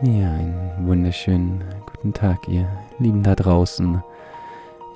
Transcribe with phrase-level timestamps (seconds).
[0.00, 2.68] Ja, einen wunderschönen guten Tag, ihr
[3.00, 4.00] Lieben da draußen.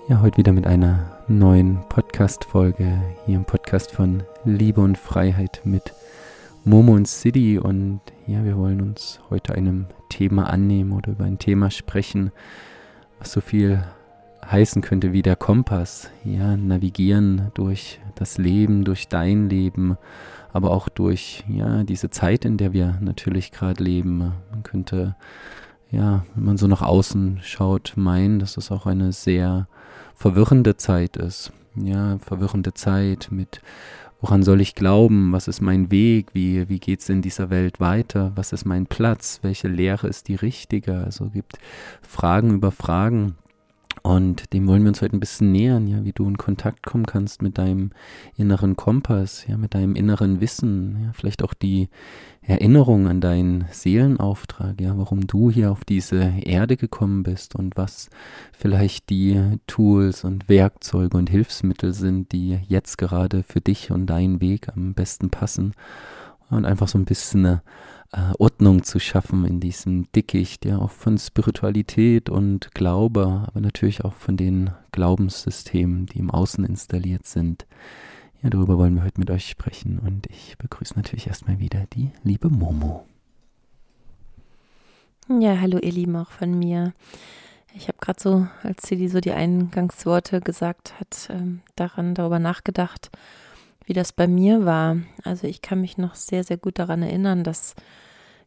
[0.07, 5.93] Ja, heute wieder mit einer neuen Podcast-Folge hier im Podcast von Liebe und Freiheit mit
[6.63, 7.59] Momo und City.
[7.59, 12.31] Und ja, wir wollen uns heute einem Thema annehmen oder über ein Thema sprechen,
[13.19, 13.83] was so viel
[14.45, 16.11] heißen könnte wie der Kompass.
[16.25, 19.97] Ja, navigieren durch das Leben, durch dein Leben
[20.53, 24.19] aber auch durch ja, diese Zeit, in der wir natürlich gerade leben.
[24.19, 25.17] Man könnte,
[25.91, 29.67] ja, wenn man so nach außen schaut, meinen, dass es auch eine sehr
[30.15, 31.53] verwirrende Zeit ist.
[31.75, 33.63] Ja, verwirrende Zeit mit
[34.21, 37.81] woran soll ich glauben, was ist mein Weg, wie, wie geht es in dieser Welt
[37.81, 40.99] weiter, was ist mein Platz, welche Lehre ist die richtige.
[40.99, 41.59] Also gibt
[42.03, 43.35] Fragen über Fragen.
[44.03, 47.07] Und dem wollen wir uns heute ein bisschen nähern, ja, wie du in Kontakt kommen
[47.07, 47.91] kannst mit deinem
[48.37, 51.89] inneren Kompass, ja, mit deinem inneren Wissen, ja, vielleicht auch die
[52.41, 58.11] Erinnerung an deinen Seelenauftrag, ja, warum du hier auf diese Erde gekommen bist und was
[58.53, 64.41] vielleicht die Tools und Werkzeuge und Hilfsmittel sind, die jetzt gerade für dich und deinen
[64.41, 65.75] Weg am besten passen.
[66.51, 67.63] Und einfach so ein bisschen eine
[68.13, 74.05] äh, Ordnung zu schaffen in diesem Dickicht, ja, auch von Spiritualität und Glaube, aber natürlich
[74.05, 77.67] auch von den Glaubenssystemen, die im Außen installiert sind.
[78.43, 82.11] Ja, darüber wollen wir heute mit euch sprechen und ich begrüße natürlich erstmal wieder die
[82.23, 83.07] liebe Momo.
[85.29, 86.93] Ja, hallo ihr Lieben auch von mir.
[87.75, 92.39] Ich habe gerade so, als sie die, so die Eingangsworte gesagt hat, ähm, daran darüber
[92.39, 93.11] nachgedacht,
[93.85, 94.97] wie das bei mir war.
[95.25, 97.75] Also ich kann mich noch sehr, sehr gut daran erinnern, dass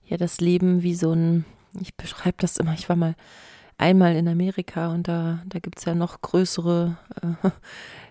[0.05, 1.45] ja das Leben wie so ein,
[1.79, 3.15] ich beschreibe das immer, ich war mal
[3.77, 6.97] einmal in Amerika und da, da gibt es ja noch größere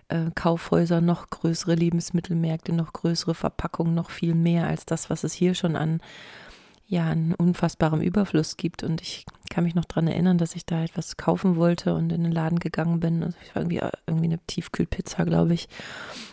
[0.09, 5.23] äh, äh, Kaufhäuser, noch größere Lebensmittelmärkte, noch größere Verpackungen, noch viel mehr als das, was
[5.23, 6.01] es hier schon an
[6.87, 8.83] ja, an unfassbarem Überfluss gibt.
[8.83, 12.23] Und ich kann mich noch daran erinnern, dass ich da etwas kaufen wollte und in
[12.23, 13.23] den Laden gegangen bin.
[13.23, 15.67] Also ich war irgendwie, irgendwie eine Tiefkühlpizza, glaube ich.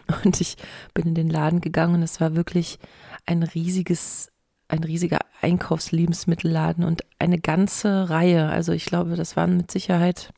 [0.24, 0.56] Und ich
[0.94, 2.78] bin in den Laden gegangen und es war wirklich
[3.24, 4.32] ein riesiges
[4.72, 8.48] ein riesiger Einkaufslebensmittelladen und eine ganze Reihe.
[8.48, 10.32] Also ich glaube, das waren mit Sicherheit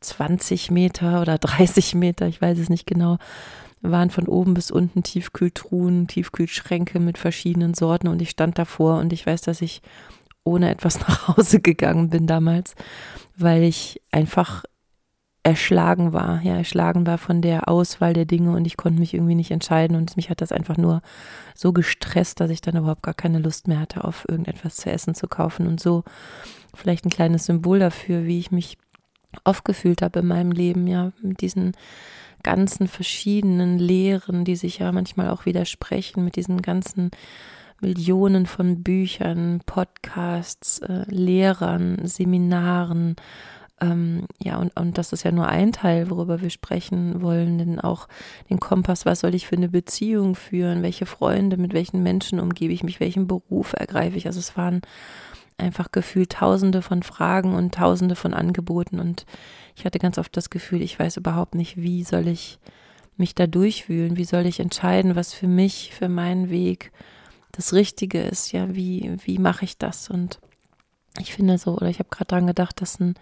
[0.00, 3.18] 20 Meter oder 30 Meter, ich weiß es nicht genau,
[3.82, 9.12] waren von oben bis unten Tiefkühltruhen, Tiefkühlschränke mit verschiedenen Sorten und ich stand davor und
[9.12, 9.82] ich weiß, dass ich
[10.44, 12.74] ohne etwas nach Hause gegangen bin damals,
[13.36, 14.64] weil ich einfach
[15.46, 19.36] erschlagen war, ja, erschlagen war von der Auswahl der Dinge und ich konnte mich irgendwie
[19.36, 21.02] nicht entscheiden und mich hat das einfach nur
[21.54, 25.14] so gestresst, dass ich dann überhaupt gar keine Lust mehr hatte, auf irgendetwas zu essen
[25.14, 25.68] zu kaufen.
[25.68, 26.02] Und so
[26.74, 28.76] vielleicht ein kleines Symbol dafür, wie ich mich
[29.44, 31.76] oft gefühlt habe in meinem Leben, ja, mit diesen
[32.42, 37.10] ganzen verschiedenen Lehren, die sich ja manchmal auch widersprechen, mit diesen ganzen
[37.80, 43.16] Millionen von Büchern, Podcasts, äh, Lehrern, Seminaren,
[43.80, 47.78] ähm, ja, und, und das ist ja nur ein Teil, worüber wir sprechen wollen, denn
[47.78, 48.08] auch
[48.48, 52.72] den Kompass, was soll ich für eine Beziehung führen, welche Freunde, mit welchen Menschen umgebe
[52.72, 54.26] ich mich, welchen Beruf ergreife ich.
[54.26, 54.80] Also es waren
[55.58, 59.26] einfach gefühlt tausende von Fragen und tausende von Angeboten und
[59.74, 62.58] ich hatte ganz oft das Gefühl, ich weiß überhaupt nicht, wie soll ich
[63.16, 66.92] mich da durchwühlen, wie soll ich entscheiden, was für mich, für meinen Weg
[67.52, 70.10] das Richtige ist, ja, wie, wie mache ich das?
[70.10, 70.38] Und
[71.18, 73.14] ich finde so, oder ich habe gerade daran gedacht, dass ein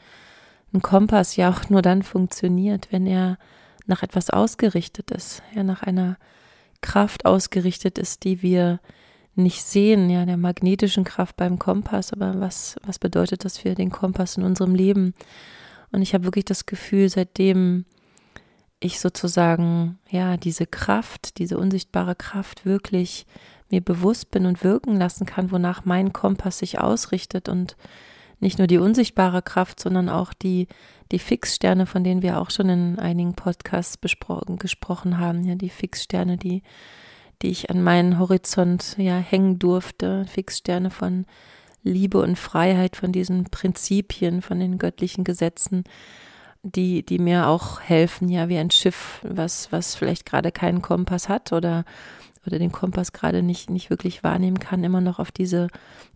[0.75, 3.39] ein Kompass ja auch nur dann funktioniert, wenn er
[3.87, 6.17] nach etwas ausgerichtet ist, ja, nach einer
[6.81, 8.81] Kraft ausgerichtet ist, die wir
[9.37, 13.91] nicht sehen, ja, der magnetischen Kraft beim Kompass, aber was, was bedeutet das für den
[13.91, 15.15] Kompass in unserem Leben?
[15.93, 17.85] Und ich habe wirklich das Gefühl, seitdem
[18.81, 23.27] ich sozusagen, ja, diese Kraft, diese unsichtbare Kraft wirklich
[23.71, 27.77] mir bewusst bin und wirken lassen kann, wonach mein Kompass sich ausrichtet und
[28.41, 30.69] nicht nur die unsichtbare Kraft, sondern auch die,
[31.13, 35.71] die Fixsterne, von denen wir auch schon in einigen Podcasts besprochen, gesprochen haben, ja, die
[35.71, 36.63] Fixsterne, die,
[37.45, 41.27] die ich an meinen Horizont ja hängen durfte, Fixsterne von
[41.83, 45.85] Liebe und Freiheit, von diesen Prinzipien, von den göttlichen Gesetzen,
[46.63, 51.29] die, die mir auch helfen, ja, wie ein Schiff, was, was vielleicht gerade keinen Kompass
[51.29, 51.85] hat oder
[52.47, 55.69] oder den Kompass gerade nicht, nicht wirklich wahrnehmen kann, immer noch auf diese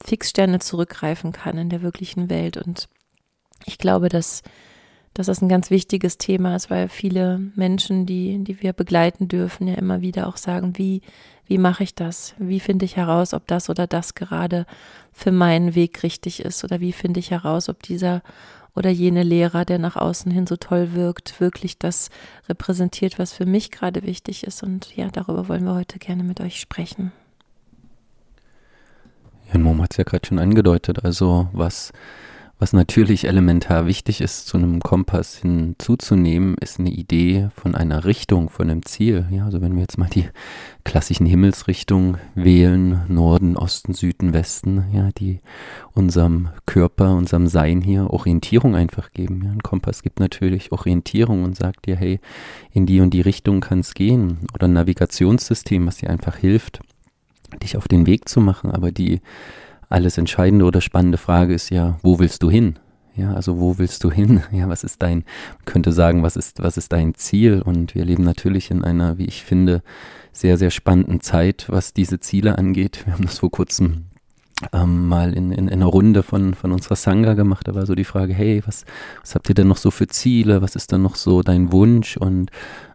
[0.04, 2.58] Fixsterne zurückgreifen kann in der wirklichen Welt.
[2.58, 2.88] Und
[3.64, 4.42] ich glaube, dass,
[5.18, 9.66] dass das ein ganz wichtiges Thema ist, weil viele Menschen, die, die wir begleiten dürfen,
[9.66, 11.02] ja immer wieder auch sagen, wie,
[11.44, 12.36] wie mache ich das?
[12.38, 14.64] Wie finde ich heraus, ob das oder das gerade
[15.12, 16.62] für meinen Weg richtig ist?
[16.62, 18.22] Oder wie finde ich heraus, ob dieser
[18.76, 22.10] oder jene Lehrer, der nach außen hin so toll wirkt, wirklich das
[22.48, 24.62] repräsentiert, was für mich gerade wichtig ist.
[24.62, 27.10] Und ja, darüber wollen wir heute gerne mit euch sprechen.
[29.52, 31.92] Und Mom hat es ja gerade schon angedeutet, also was
[32.60, 38.50] was natürlich elementar wichtig ist, zu einem Kompass hinzuzunehmen, ist eine Idee von einer Richtung,
[38.50, 39.26] von einem Ziel.
[39.30, 40.28] Ja, also wenn wir jetzt mal die
[40.82, 45.40] klassischen Himmelsrichtungen wählen, Norden, Osten, Süden, Westen, ja, die
[45.94, 49.42] unserem Körper, unserem Sein hier Orientierung einfach geben.
[49.44, 52.18] Ja, ein Kompass gibt natürlich Orientierung und sagt dir, hey,
[52.72, 54.38] in die und die Richtung kann es gehen.
[54.52, 56.80] Oder ein Navigationssystem, was dir einfach hilft,
[57.62, 59.20] dich auf den Weg zu machen, aber die
[59.88, 62.78] alles entscheidende oder spannende Frage ist ja, wo willst du hin?
[63.14, 64.42] Ja, also wo willst du hin?
[64.52, 65.24] Ja, was ist dein,
[65.64, 67.62] könnte sagen, was ist, was ist dein Ziel?
[67.62, 69.82] Und wir leben natürlich in einer, wie ich finde,
[70.32, 73.04] sehr, sehr spannenden Zeit, was diese Ziele angeht.
[73.06, 74.04] Wir haben das vor kurzem
[74.72, 77.66] ähm, mal in, in, in einer Runde von, von unserer Sangha gemacht.
[77.66, 78.84] Da war so die Frage, hey, was,
[79.20, 80.62] was habt ihr denn noch so für Ziele?
[80.62, 82.16] Was ist dann noch so dein Wunsch?
[82.16, 82.50] Und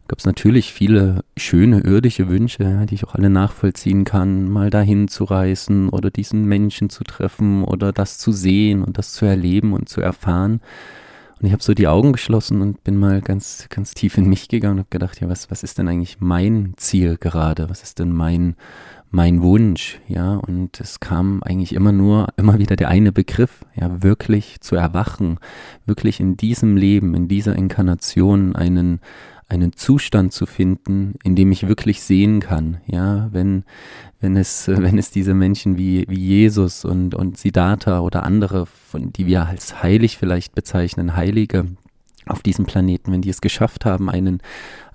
[0.08, 5.08] gab es natürlich viele schöne irdische Wünsche, die ich auch alle nachvollziehen kann, mal dahin
[5.08, 9.74] zu reisen oder diesen Menschen zu treffen oder das zu sehen und das zu erleben
[9.74, 10.62] und zu erfahren.
[11.44, 14.48] Und ich habe so die Augen geschlossen und bin mal ganz, ganz tief in mich
[14.48, 17.70] gegangen und habe gedacht, ja, was, was ist denn eigentlich mein Ziel gerade?
[17.70, 18.56] Was ist denn mein,
[19.12, 20.00] mein Wunsch?
[20.08, 24.78] Ja, und es kam eigentlich immer nur, immer wieder der eine Begriff, ja, wirklich zu
[24.78, 25.38] erwachen,
[25.86, 29.02] wirklich in diesem Leben, in dieser Inkarnation einen,
[29.54, 33.64] einen Zustand zu finden, in dem ich wirklich sehen kann, ja, wenn,
[34.20, 39.14] wenn es, wenn es diese Menschen wie, wie Jesus und, und Siddhartha oder andere, von,
[39.14, 41.66] die wir als heilig vielleicht bezeichnen, Heilige
[42.26, 44.40] auf diesem Planeten, wenn die es geschafft haben, einen,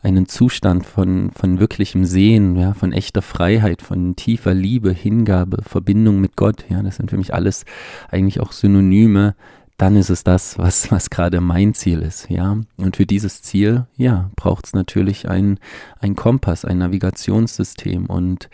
[0.02, 6.20] einen Zustand von, von wirklichem Sehen, ja, von echter Freiheit, von tiefer Liebe, Hingabe, Verbindung
[6.20, 7.64] mit Gott, ja, das sind für mich alles
[8.10, 9.34] eigentlich auch Synonyme
[9.78, 12.58] dann ist es das, was, was gerade mein Ziel ist, ja.
[12.76, 15.58] Und für dieses Ziel, ja, braucht es natürlich ein,
[16.00, 18.06] ein Kompass, ein Navigationssystem.
[18.06, 18.50] Und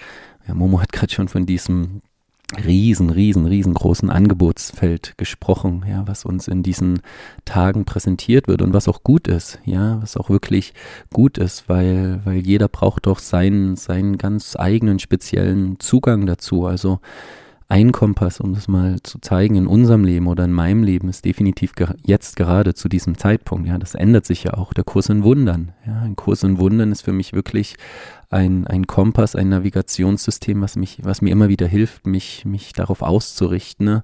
[0.46, 2.02] ja, Momo hat gerade schon von diesem
[2.62, 7.00] riesen, riesen, riesengroßen Angebotsfeld gesprochen, ja, was uns in diesen
[7.46, 10.74] Tagen präsentiert wird und was auch gut ist, ja, was auch wirklich
[11.10, 16.66] gut ist, weil, weil jeder braucht doch seinen, seinen ganz eigenen speziellen Zugang dazu.
[16.66, 17.00] Also
[17.68, 21.24] ein Kompass, um das mal zu zeigen, in unserem Leben oder in meinem Leben ist
[21.24, 23.66] definitiv ge jetzt gerade zu diesem Zeitpunkt.
[23.66, 24.74] Ja, das ändert sich ja auch.
[24.74, 25.72] Der Kurs in Wundern.
[25.86, 27.76] Ja, ein Kurs in Wundern ist für mich wirklich
[28.30, 33.02] ein, ein Kompass, ein Navigationssystem, was mich, was mir immer wieder hilft, mich, mich darauf
[33.02, 34.02] auszurichten, ne?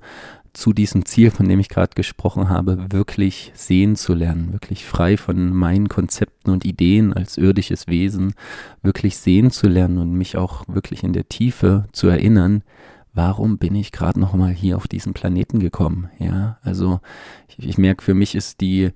[0.52, 5.16] zu diesem Ziel, von dem ich gerade gesprochen habe, wirklich sehen zu lernen, wirklich frei
[5.16, 8.34] von meinen Konzepten und Ideen als irdisches Wesen,
[8.82, 12.62] wirklich sehen zu lernen und mich auch wirklich in der Tiefe zu erinnern,
[13.12, 16.10] warum bin ich gerade noch mal hier auf diesen Planeten gekommen?
[16.18, 17.00] Ja, also
[17.48, 18.90] ich, ich merke, für mich ist die,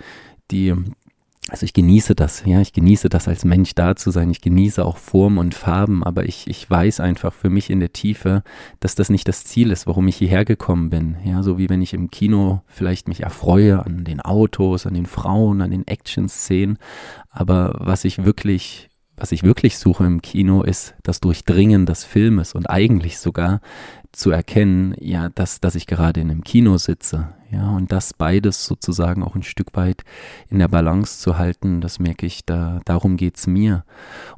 [0.50, 0.74] die,
[1.48, 4.84] also ich genieße das, ja, ich genieße das als Mensch da zu sein, ich genieße
[4.84, 8.42] auch Form und Farben, aber ich, ich weiß einfach für mich in der Tiefe,
[8.80, 11.16] dass das nicht das Ziel ist, warum ich hierher gekommen bin.
[11.24, 15.06] Ja, so wie wenn ich im Kino vielleicht mich erfreue an den Autos, an den
[15.06, 16.78] Frauen, an den Action-Szenen,
[17.30, 22.52] aber was ich wirklich was ich wirklich suche im Kino, ist das Durchdringen des Filmes
[22.52, 23.60] und eigentlich sogar
[24.14, 28.66] zu erkennen, ja, dass, dass ich gerade in einem Kino sitze, ja, und das beides
[28.66, 30.02] sozusagen auch ein Stück weit
[30.48, 33.84] in der Balance zu halten, das merke ich, da, darum geht's mir.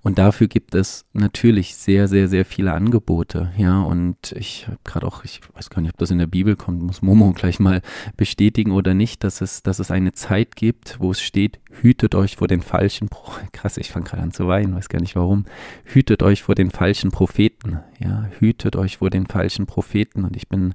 [0.03, 5.07] Und dafür gibt es natürlich sehr, sehr, sehr viele Angebote, ja, und ich habe gerade
[5.07, 7.81] auch, ich weiß gar nicht, ob das in der Bibel kommt, muss Momo gleich mal
[8.17, 12.37] bestätigen oder nicht, dass es, dass es eine Zeit gibt, wo es steht, hütet euch
[12.37, 13.09] vor den falschen,
[13.53, 15.45] krass, ich fange gerade an zu weinen, weiß gar nicht warum,
[15.85, 20.49] hütet euch vor den falschen Propheten, ja, hütet euch vor den falschen Propheten und ich
[20.49, 20.75] bin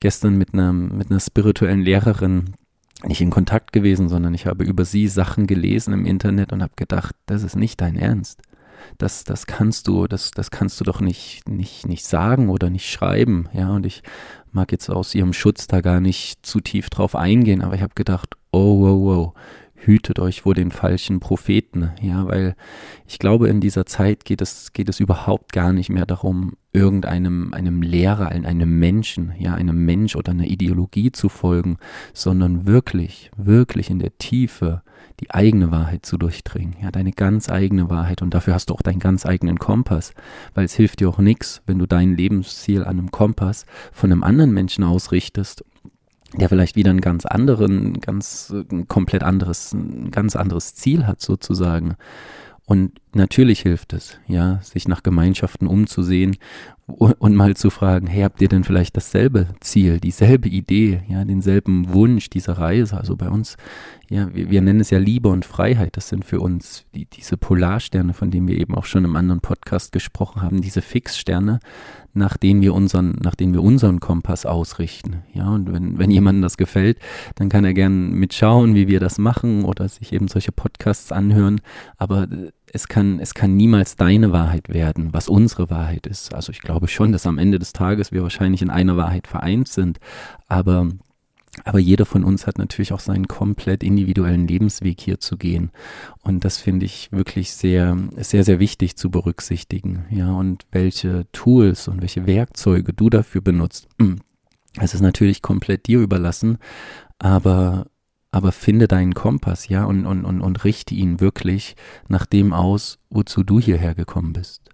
[0.00, 2.54] gestern mit einer, mit einer spirituellen Lehrerin
[3.04, 6.72] nicht in Kontakt gewesen, sondern ich habe über sie Sachen gelesen im Internet und habe
[6.76, 8.42] gedacht, das ist nicht dein Ernst.
[8.98, 12.90] Das, das kannst du, das, das kannst du doch nicht, nicht, nicht sagen oder nicht
[12.90, 13.48] schreiben.
[13.52, 14.02] Ja, und ich
[14.52, 17.94] mag jetzt aus ihrem Schutz da gar nicht zu tief drauf eingehen, aber ich habe
[17.94, 19.34] gedacht, oh, wow, wow,
[19.84, 22.54] hütet euch vor den falschen Propheten, ja, weil
[23.06, 27.52] ich glaube, in dieser Zeit geht es, geht es überhaupt gar nicht mehr darum, irgendeinem,
[27.52, 31.78] einem Lehrer, einem Menschen, ja, einem Mensch oder einer Ideologie zu folgen,
[32.12, 34.82] sondern wirklich, wirklich in der Tiefe
[35.20, 38.22] die eigene Wahrheit zu durchdringen, ja, deine ganz eigene Wahrheit.
[38.22, 40.14] Und dafür hast du auch deinen ganz eigenen Kompass,
[40.54, 44.22] weil es hilft dir auch nichts, wenn du dein Lebensziel an einem Kompass von einem
[44.22, 45.64] anderen Menschen ausrichtest
[46.34, 51.20] der vielleicht wieder einen ganz anderen, ganz ein komplett anderes, ein ganz anderes Ziel hat
[51.20, 51.96] sozusagen.
[52.66, 56.36] Und natürlich hilft es, ja, sich nach Gemeinschaften umzusehen
[56.96, 61.92] und mal zu fragen, hey, habt ihr denn vielleicht dasselbe Ziel, dieselbe Idee, ja, denselben
[61.92, 62.96] Wunsch dieser Reise?
[62.96, 63.56] Also bei uns,
[64.08, 65.96] ja, wir, wir nennen es ja Liebe und Freiheit.
[65.96, 69.40] Das sind für uns die, diese Polarsterne, von denen wir eben auch schon im anderen
[69.40, 71.60] Podcast gesprochen haben, diese Fixsterne,
[72.12, 75.22] nach denen wir unseren, nach denen wir unseren Kompass ausrichten.
[75.32, 76.98] Ja, und wenn, wenn jemandem das gefällt,
[77.36, 81.60] dann kann er gern mitschauen, wie wir das machen oder sich eben solche Podcasts anhören.
[81.98, 82.26] Aber
[82.72, 86.34] es kann, es kann niemals deine Wahrheit werden, was unsere Wahrheit ist.
[86.34, 89.68] Also ich glaube schon, dass am Ende des Tages wir wahrscheinlich in einer Wahrheit vereint
[89.68, 89.98] sind,
[90.46, 90.88] aber
[91.64, 95.72] aber jeder von uns hat natürlich auch seinen komplett individuellen Lebensweg hier zu gehen.
[96.22, 100.04] Und das finde ich wirklich sehr, sehr, sehr wichtig zu berücksichtigen.
[100.10, 103.88] Ja, und welche Tools und welche Werkzeuge du dafür benutzt.
[104.78, 106.58] Es ist natürlich komplett dir überlassen,
[107.18, 107.89] aber
[108.32, 111.74] aber finde deinen Kompass, ja, und, und, und, und richte ihn wirklich
[112.08, 114.70] nach dem aus, wozu du hierher gekommen bist.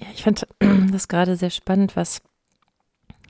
[0.00, 0.46] Ja, ich fand
[0.92, 2.22] das gerade sehr spannend, was,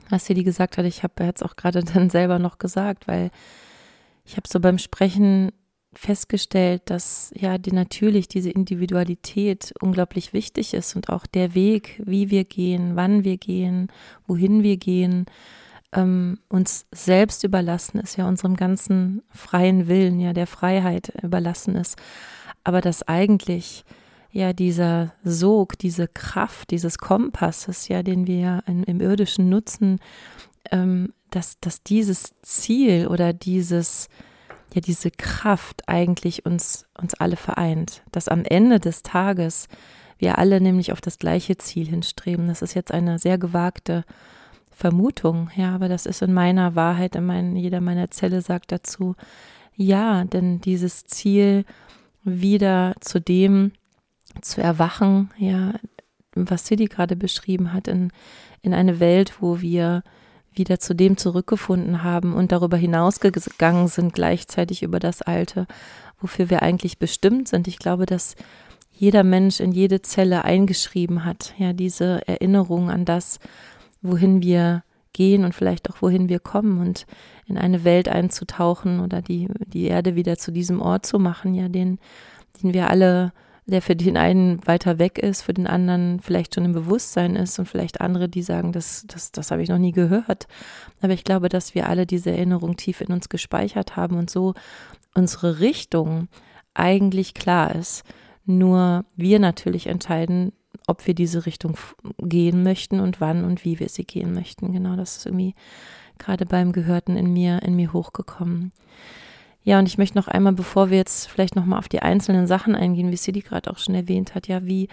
[0.09, 0.85] was Sidi gesagt hat.
[0.85, 3.31] Ich habe jetzt auch gerade dann selber noch gesagt, weil
[4.25, 5.51] ich habe so beim Sprechen
[5.93, 12.29] festgestellt, dass ja die natürlich diese Individualität unglaublich wichtig ist und auch der Weg, wie
[12.29, 13.87] wir gehen, wann wir gehen,
[14.27, 15.25] wohin wir gehen
[15.93, 21.97] ähm, uns selbst überlassen ist, ja unserem ganzen freien Willen, ja der Freiheit überlassen ist,
[22.63, 23.85] aber dass eigentlich
[24.31, 29.99] ja dieser Sog, diese Kraft dieses Kompasses, ja, den wir in, im irdischen nutzen,
[30.71, 34.09] ähm, dass, dass dieses Ziel oder dieses
[34.73, 39.69] ja diese Kraft eigentlich uns uns alle vereint, dass am Ende des Tages
[40.17, 42.47] wir alle nämlich auf das gleiche Ziel hinstreben.
[42.47, 44.03] Das ist jetzt eine sehr gewagte
[44.77, 49.15] Vermutung, ja, aber das ist in meiner Wahrheit, in mein, jeder meiner Zelle sagt dazu,
[49.75, 51.65] ja, denn dieses Ziel
[52.23, 53.71] wieder zu dem
[54.39, 55.73] zu erwachen, ja,
[56.35, 58.11] was Sidi gerade beschrieben hat, in,
[58.61, 60.03] in eine Welt, wo wir
[60.53, 65.65] wieder zu dem zurückgefunden haben und darüber hinausgegangen sind, gleichzeitig über das Alte,
[66.19, 67.67] wofür wir eigentlich bestimmt sind.
[67.67, 68.35] Ich glaube, dass
[68.91, 73.39] jeder Mensch in jede Zelle eingeschrieben hat, ja, diese Erinnerung an das,
[74.01, 77.05] wohin wir gehen und vielleicht auch wohin wir kommen und
[77.47, 81.69] in eine Welt einzutauchen oder die, die Erde wieder zu diesem Ort zu machen, ja,
[81.69, 81.97] den,
[82.61, 83.33] den wir alle,
[83.65, 87.57] der für den einen weiter weg ist, für den anderen vielleicht schon im Bewusstsein ist
[87.57, 90.47] und vielleicht andere, die sagen, das, das, das habe ich noch nie gehört.
[91.01, 94.53] Aber ich glaube, dass wir alle diese Erinnerung tief in uns gespeichert haben und so
[95.15, 96.27] unsere Richtung
[96.75, 98.03] eigentlich klar ist.
[98.45, 100.53] Nur wir natürlich entscheiden,
[100.87, 101.77] ob wir diese Richtung
[102.17, 104.71] gehen möchten und wann und wie wir sie gehen möchten.
[104.71, 105.53] Genau, das ist irgendwie
[106.17, 108.71] gerade beim Gehörten in mir, in mir hochgekommen.
[109.63, 112.73] Ja, und ich möchte noch einmal, bevor wir jetzt vielleicht nochmal auf die einzelnen Sachen
[112.73, 114.87] eingehen, wie Sidi gerade auch schon erwähnt hat, ja, wie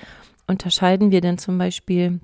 [0.49, 2.21] unterscheiden wir denn zum Beispiel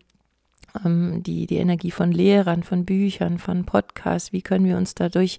[0.84, 5.38] ähm, die, die Energie von Lehrern, von Büchern, von Podcasts, wie können wir uns dadurch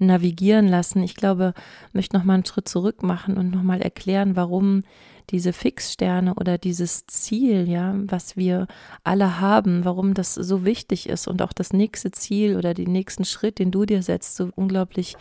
[0.00, 1.02] navigieren lassen?
[1.02, 1.54] Ich glaube,
[1.88, 4.82] ich möchte nochmal einen Schritt zurück machen und nochmal erklären, warum
[5.30, 8.66] diese Fixsterne oder dieses Ziel, ja, was wir
[9.04, 13.24] alle haben, warum das so wichtig ist und auch das nächste Ziel oder den nächsten
[13.24, 15.16] Schritt, den du dir setzt, so unglaublich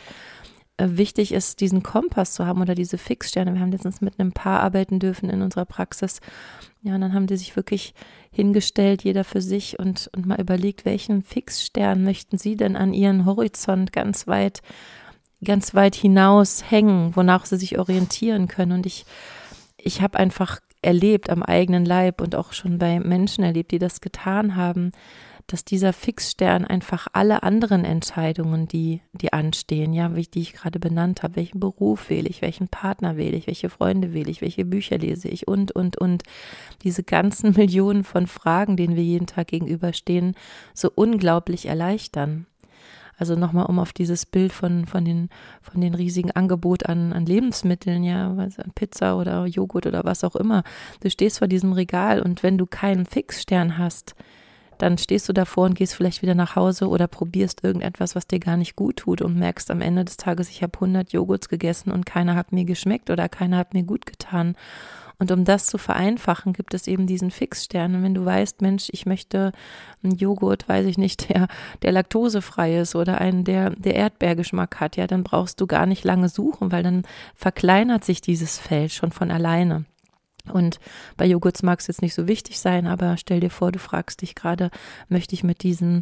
[0.78, 3.54] äh, wichtig ist, diesen Kompass zu haben oder diese Fixsterne.
[3.54, 6.22] Wir haben letztens mit einem Paar arbeiten dürfen in unserer Praxis.
[6.84, 7.96] Ja, und dann haben die sich wirklich
[8.32, 13.26] hingestellt, jeder für sich und, und mal überlegt, welchen Fixstern möchten sie denn an ihren
[13.26, 14.62] Horizont ganz weit,
[15.44, 18.74] ganz weit hinaus hängen, wonach sie sich orientieren können.
[18.74, 19.06] Und ich
[19.78, 24.02] ich habe einfach erlebt am eigenen Leib und auch schon bei Menschen erlebt, die das
[24.02, 24.92] getan haben,
[25.48, 30.78] dass dieser Fixstern einfach alle anderen Entscheidungen, die, die anstehen, ja, wie die ich gerade
[30.78, 34.66] benannt habe, welchen Beruf wähle ich, welchen Partner wähle ich, welche Freunde wähle ich, welche
[34.66, 36.24] Bücher lese ich und, und, und,
[36.84, 40.36] diese ganzen Millionen von Fragen, denen wir jeden Tag gegenüberstehen,
[40.74, 42.46] so unglaublich erleichtern.
[43.18, 45.30] Also nochmal, um auf dieses Bild von, von, den,
[45.62, 50.36] von den riesigen Angebot an, an Lebensmitteln, ja, also Pizza oder Joghurt oder was auch
[50.36, 50.64] immer.
[51.02, 54.16] Du stehst vor diesem Regal und wenn du keinen Fixstern hast,
[54.78, 58.40] dann stehst du davor und gehst vielleicht wieder nach Hause oder probierst irgendetwas, was dir
[58.40, 61.92] gar nicht gut tut und merkst am Ende des Tages, ich habe 100 Joghurts gegessen
[61.92, 64.56] und keiner hat mir geschmeckt oder keiner hat mir gut getan.
[65.20, 67.96] Und um das zu vereinfachen, gibt es eben diesen Fixstern.
[67.96, 69.52] Und wenn du weißt, Mensch, ich möchte
[70.04, 71.48] einen Joghurt, weiß ich nicht, der,
[71.82, 76.04] der laktosefrei ist oder einen, der, der Erdbeergeschmack hat, ja, dann brauchst du gar nicht
[76.04, 79.86] lange suchen, weil dann verkleinert sich dieses Feld schon von alleine.
[80.52, 80.80] Und
[81.16, 84.22] bei Joghurts mag es jetzt nicht so wichtig sein, aber stell dir vor, du fragst
[84.22, 84.70] dich gerade,
[85.10, 86.02] möchte ich mit diesem,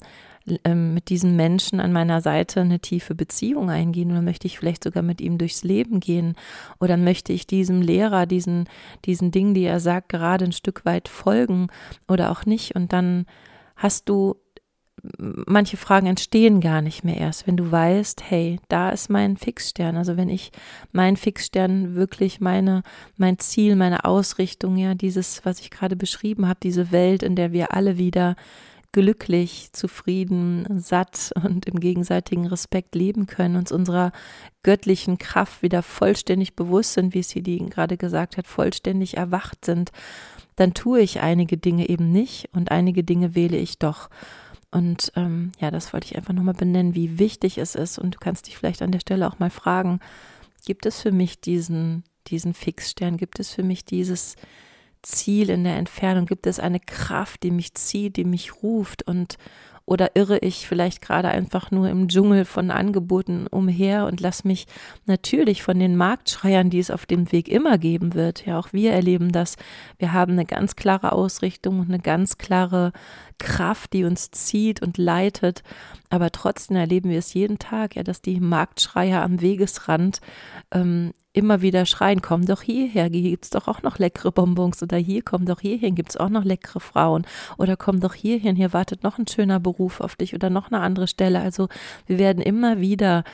[0.64, 4.84] ähm, mit diesem Menschen an meiner Seite eine tiefe Beziehung eingehen oder möchte ich vielleicht
[4.84, 6.36] sogar mit ihm durchs Leben gehen
[6.80, 8.66] oder möchte ich diesem Lehrer, diesen,
[9.06, 11.68] diesen Dingen, die er sagt, gerade ein Stück weit folgen
[12.08, 12.76] oder auch nicht.
[12.76, 13.26] Und dann
[13.76, 14.36] hast du
[15.18, 19.98] manche Fragen entstehen gar nicht mehr erst, wenn du weißt, hey, da ist mein Fixstern.
[19.98, 20.52] Also wenn ich
[20.92, 22.84] mein Fixstern wirklich meine,
[23.18, 27.52] mein Ziel, meine Ausrichtung, ja, dieses, was ich gerade beschrieben habe, diese Welt, in der
[27.52, 28.36] wir alle wieder
[28.96, 34.14] glücklich, zufrieden, satt und im gegenseitigen Respekt leben können, uns unserer
[34.64, 39.66] göttlichen Kraft wieder vollständig bewusst sind, wie es hier die gerade gesagt hat, vollständig erwacht
[39.66, 39.92] sind,
[40.56, 44.10] dann tue ich einige Dinge eben nicht und einige Dinge wähle ich doch.
[44.76, 47.98] Und ähm, ja, das wollte ich einfach nochmal benennen, wie wichtig es ist.
[47.98, 50.02] Und du kannst dich vielleicht an der Stelle auch mal fragen,
[50.66, 53.16] gibt es für mich diesen, diesen Fixstern?
[53.16, 54.36] Gibt es für mich dieses
[55.02, 56.26] Ziel in der Entfernung?
[56.26, 59.38] Gibt es eine Kraft, die mich zieht, die mich ruft und,
[59.86, 64.68] oder irre ich vielleicht gerade einfach nur im Dschungel von Angeboten umher und lass mich
[65.06, 68.92] natürlich von den Marktschreiern, die es auf dem Weg immer geben wird, ja auch wir
[68.92, 69.56] erleben das.
[70.00, 72.92] Wir haben eine ganz klare Ausrichtung und eine ganz klare
[73.38, 75.64] Kraft, die uns zieht und leitet.
[76.10, 80.22] Aber trotzdem erleben wir es jeden Tag, ja, dass die Marktschreier am Wegesrand
[80.72, 84.98] ähm, immer wieder schreien, komm doch hierher, hier gibt's doch auch noch leckere Bonbons oder
[84.98, 87.26] hier, komm doch hierhin, gibt's auch noch leckere Frauen
[87.58, 90.80] oder komm doch hierhin, hier wartet noch ein schöner Beruf auf dich oder noch eine
[90.80, 91.42] andere Stelle.
[91.42, 91.68] Also
[92.06, 93.26] wir werden immer wieder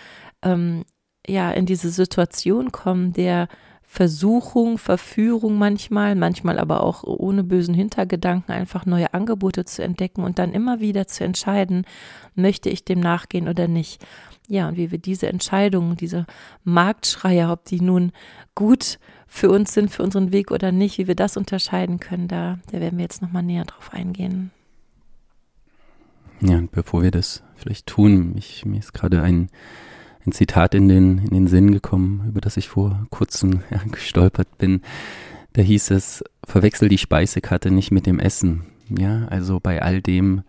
[0.41, 0.83] ähm,
[1.27, 3.47] ja in diese Situation kommen, der
[3.93, 10.39] Versuchung, Verführung manchmal, manchmal aber auch ohne bösen Hintergedanken einfach neue Angebote zu entdecken und
[10.39, 11.83] dann immer wieder zu entscheiden,
[12.33, 14.01] möchte ich dem nachgehen oder nicht.
[14.47, 16.25] Ja, und wie wir diese Entscheidungen, diese
[16.63, 18.13] Marktschreier, ob die nun
[18.55, 22.59] gut für uns sind, für unseren Weg oder nicht, wie wir das unterscheiden können, da,
[22.71, 24.51] da werden wir jetzt nochmal näher drauf eingehen.
[26.39, 29.49] Ja, und bevor wir das vielleicht tun, ich, mir ist gerade ein
[30.25, 34.57] ein Zitat in den, in den Sinn gekommen, über das ich vor kurzem ja, gestolpert
[34.57, 34.81] bin.
[35.53, 38.63] Da hieß es, verwechsel die Speisekarte nicht mit dem Essen.
[38.89, 40.43] Ja, also bei all dem,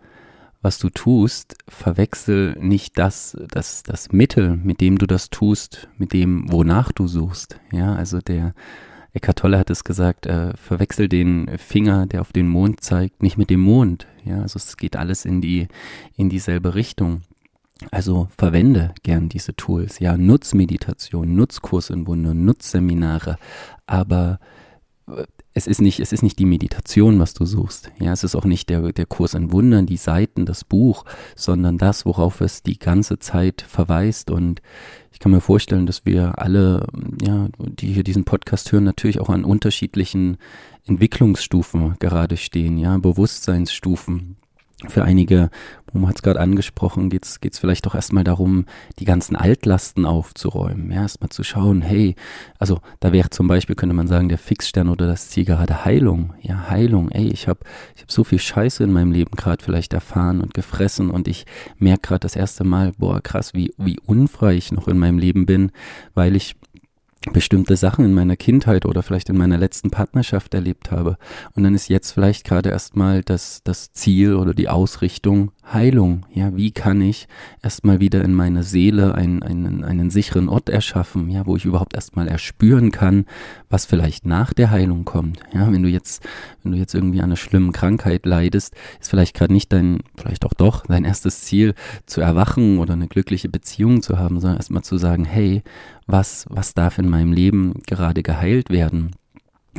[0.61, 6.13] was du tust, verwechsel nicht das, das, das Mittel, mit dem du das tust, mit
[6.13, 7.59] dem, wonach du suchst.
[7.71, 8.53] Ja, also der
[9.13, 13.37] Eckhart Tolle hat es gesagt, äh, verwechsel den Finger, der auf den Mond zeigt, nicht
[13.37, 14.07] mit dem Mond.
[14.25, 15.67] Ja, also es geht alles in die,
[16.15, 17.21] in dieselbe Richtung.
[17.91, 23.37] Also verwende gern diese Tools, ja, nutz Meditation, nutz Kurs in Wunder, nutz Seminare,
[23.85, 24.39] aber
[25.07, 27.91] äh, es ist nicht, es ist nicht die Meditation, was du suchst.
[27.99, 31.77] Ja, es ist auch nicht der, der Kurs in Wundern, die Seiten, das Buch, sondern
[31.77, 34.31] das, worauf es die ganze Zeit verweist.
[34.31, 34.63] Und
[35.11, 36.87] ich kann mir vorstellen, dass wir alle,
[37.21, 40.37] ja, die hier diesen Podcast hören, natürlich auch an unterschiedlichen
[40.85, 44.37] Entwicklungsstufen gerade stehen, ja, Bewusstseinsstufen
[44.89, 45.49] für einige,
[45.93, 48.65] man hat es gerade angesprochen, geht es vielleicht auch erstmal darum,
[48.99, 50.91] die ganzen Altlasten aufzuräumen.
[50.91, 52.15] Ja, erstmal zu schauen, hey,
[52.57, 56.33] also da wäre zum Beispiel, könnte man sagen, der Fixstern oder das Ziel gerade Heilung.
[56.41, 57.59] Ja, Heilung, ey, ich habe
[57.95, 61.45] ich hab so viel Scheiße in meinem Leben gerade vielleicht erfahren und gefressen und ich
[61.77, 65.45] merke gerade das erste Mal, boah, krass, wie, wie unfrei ich noch in meinem Leben
[65.45, 65.71] bin,
[66.13, 66.55] weil ich
[67.31, 71.17] bestimmte Sachen in meiner Kindheit oder vielleicht in meiner letzten Partnerschaft erlebt habe.
[71.55, 76.25] Und dann ist jetzt vielleicht gerade erstmal das, das Ziel oder die Ausrichtung Heilung.
[76.33, 77.27] Ja, wie kann ich
[77.61, 81.95] erstmal wieder in meine Seele einen, einen, einen sicheren Ort erschaffen, ja, wo ich überhaupt
[81.95, 83.25] erstmal erspüren kann,
[83.69, 85.39] was vielleicht nach der Heilung kommt.
[85.53, 86.21] Ja, wenn du jetzt,
[86.61, 90.45] wenn du jetzt irgendwie an einer schlimmen Krankheit leidest, ist vielleicht gerade nicht dein, vielleicht
[90.45, 94.83] auch doch, dein erstes Ziel zu erwachen oder eine glückliche Beziehung zu haben, sondern erstmal
[94.83, 95.63] zu sagen, hey,
[96.07, 99.15] was, was darf in meinem Leben gerade geheilt werden?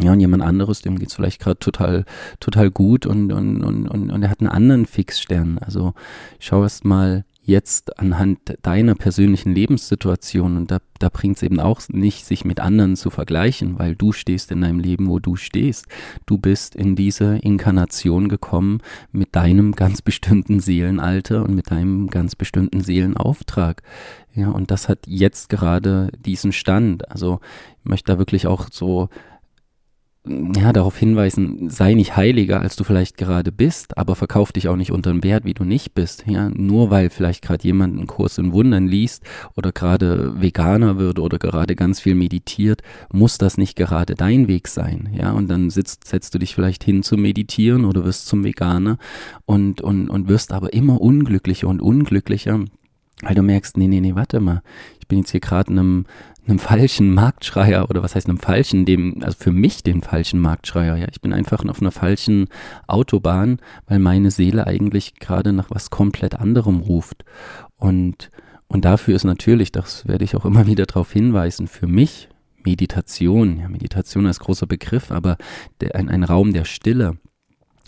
[0.03, 2.05] Ja, und jemand anderes, dem geht's vielleicht gerade total,
[2.41, 5.59] total gut und, und, und, und, er hat einen anderen Fixstern.
[5.59, 5.95] Also
[6.41, 11.81] schau erst mal jetzt anhand deiner persönlichen Lebenssituation und da, da bringt es eben auch
[11.89, 15.87] nicht, sich mit anderen zu vergleichen, weil du stehst in deinem Leben, wo du stehst.
[16.27, 18.81] Du bist in diese Inkarnation gekommen
[19.13, 23.83] mit deinem ganz bestimmten Seelenalter und mit deinem ganz bestimmten Seelenauftrag.
[24.35, 27.11] Ja, und das hat jetzt gerade diesen Stand.
[27.11, 27.41] Also
[27.81, 29.09] ich möchte da wirklich auch so
[30.27, 34.77] ja, darauf hinweisen, sei nicht heiliger, als du vielleicht gerade bist, aber verkauf dich auch
[34.77, 36.25] nicht unter den Wert, wie du nicht bist.
[36.27, 39.23] Ja, nur weil vielleicht gerade jemand einen Kurs in Wundern liest
[39.55, 42.81] oder gerade Veganer wird oder gerade ganz viel meditiert,
[43.13, 45.11] muss das nicht gerade dein Weg sein.
[45.13, 48.97] Ja, und dann sitzt, setzt du dich vielleicht hin zu meditieren oder wirst zum Veganer
[49.45, 52.65] und, und, und wirst aber immer unglücklicher und unglücklicher
[53.23, 54.63] weil du merkst, nee, nee, nee, warte mal,
[55.01, 56.05] ich bin jetzt hier gerade einem,
[56.47, 60.97] einem falschen Marktschreier oder was heißt einem falschen, dem, also für mich den falschen Marktschreier.
[60.97, 62.49] Ja, ich bin einfach auf einer falschen
[62.87, 67.25] Autobahn, weil meine Seele eigentlich gerade nach was komplett anderem ruft.
[67.77, 68.31] Und,
[68.67, 72.29] und dafür ist natürlich, das werde ich auch immer wieder darauf hinweisen, für mich
[72.65, 75.37] Meditation, ja, Meditation als großer Begriff, aber
[75.81, 77.19] der, ein, ein Raum der Stille,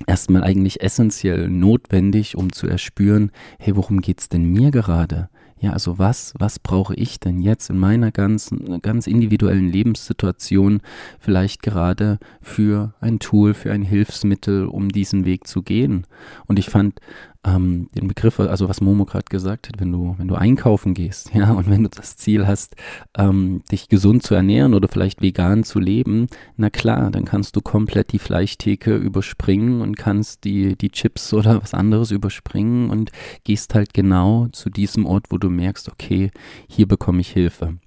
[0.07, 5.31] erstmal eigentlich essentiell notwendig, um zu erspüren, hey, worum geht's denn mir gerade?
[5.59, 10.83] Ja, also was, was brauche ich denn jetzt in meiner ganzen, ganz individuellen Lebenssituation
[11.19, 16.07] vielleicht gerade für ein Tool, für ein Hilfsmittel, um diesen Weg zu gehen?
[16.47, 17.01] Und ich fand
[17.47, 21.31] ähm, den Begriff, also was Momo gerade gesagt hat, wenn du, wenn du einkaufen gehst,
[21.35, 22.77] ja, und wenn du das Ziel hast,
[23.17, 27.61] ähm, dich gesund zu ernähren oder vielleicht vegan zu leben, na klar, dann kannst du
[27.61, 33.13] komplett die Fleischtheke überspringen und kannst die, die Chips oder was anderes überspringen und
[33.45, 36.31] gehst halt genau zu diesem Ort, wo du merkst, okay,
[36.69, 37.79] hier bekomme ich Hilfe.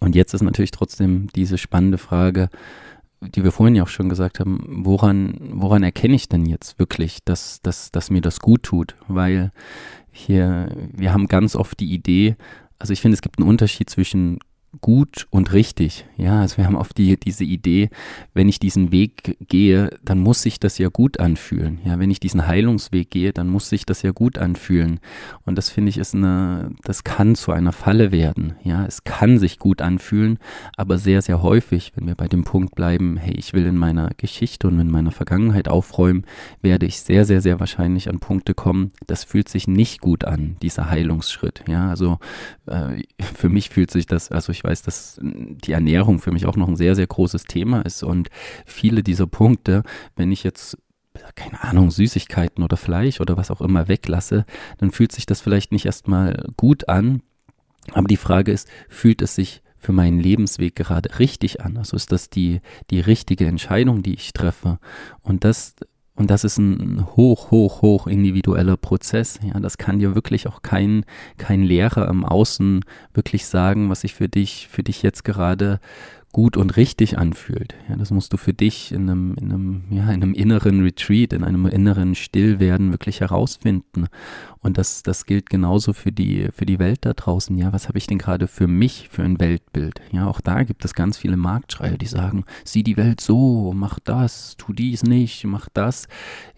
[0.00, 2.50] Und jetzt ist natürlich trotzdem diese spannende Frage,
[3.20, 7.24] die wir vorhin ja auch schon gesagt haben, woran, woran erkenne ich denn jetzt wirklich,
[7.24, 8.94] dass, dass, dass mir das gut tut?
[9.08, 9.52] Weil
[10.10, 12.36] hier, wir haben ganz oft die Idee,
[12.78, 14.38] also ich finde, es gibt einen Unterschied zwischen
[14.80, 16.04] gut und richtig.
[16.16, 17.88] Ja, also wir haben oft die, diese Idee,
[18.34, 21.80] wenn ich diesen Weg gehe, dann muss sich das ja gut anfühlen.
[21.84, 25.00] Ja, wenn ich diesen Heilungsweg gehe, dann muss sich das ja gut anfühlen.
[25.44, 28.56] Und das finde ich ist eine, das kann zu einer Falle werden.
[28.62, 30.38] Ja, es kann sich gut anfühlen,
[30.76, 34.10] aber sehr, sehr häufig, wenn wir bei dem Punkt bleiben, hey, ich will in meiner
[34.16, 36.24] Geschichte und in meiner Vergangenheit aufräumen,
[36.60, 40.56] werde ich sehr, sehr, sehr wahrscheinlich an Punkte kommen, das fühlt sich nicht gut an,
[40.62, 41.64] dieser Heilungsschritt.
[41.68, 42.18] Ja, also
[42.66, 46.56] äh, für mich fühlt sich das, also ich weiß, dass die Ernährung für mich auch
[46.56, 48.28] noch ein sehr, sehr großes Thema ist und
[48.66, 49.82] viele dieser Punkte,
[50.16, 50.76] wenn ich jetzt
[51.34, 54.44] keine Ahnung, Süßigkeiten oder Fleisch oder was auch immer weglasse,
[54.78, 57.22] dann fühlt sich das vielleicht nicht erstmal gut an.
[57.92, 61.76] Aber die Frage ist, fühlt es sich für meinen Lebensweg gerade richtig an?
[61.76, 64.78] Also ist das die, die richtige Entscheidung, die ich treffe?
[65.22, 65.74] Und das
[66.18, 69.38] und das ist ein hoch, hoch, hoch individueller Prozess.
[69.42, 71.04] Ja, das kann dir wirklich auch kein,
[71.36, 75.78] kein Lehrer im Außen wirklich sagen, was sich für dich, für dich jetzt gerade
[76.32, 77.74] gut und richtig anfühlt.
[77.88, 81.32] Ja, das musst du für dich in einem, in einem, ja, in einem inneren Retreat,
[81.32, 84.08] in einem inneren Stillwerden wirklich herausfinden.
[84.60, 87.56] Und das, das gilt genauso für die, für die Welt da draußen.
[87.56, 90.02] Ja, was habe ich denn gerade für mich für ein Weltbild?
[90.12, 93.98] Ja, auch da gibt es ganz viele Marktschreier, die sagen, sieh die Welt so, mach
[93.98, 96.08] das, tu dies nicht, mach das.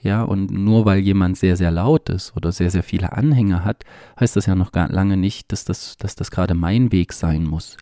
[0.03, 3.85] Ja, und nur weil jemand sehr, sehr laut ist oder sehr, sehr viele Anhänger hat,
[4.19, 7.45] heißt das ja noch gar lange nicht, dass das, dass das gerade mein Weg sein
[7.45, 7.77] muss.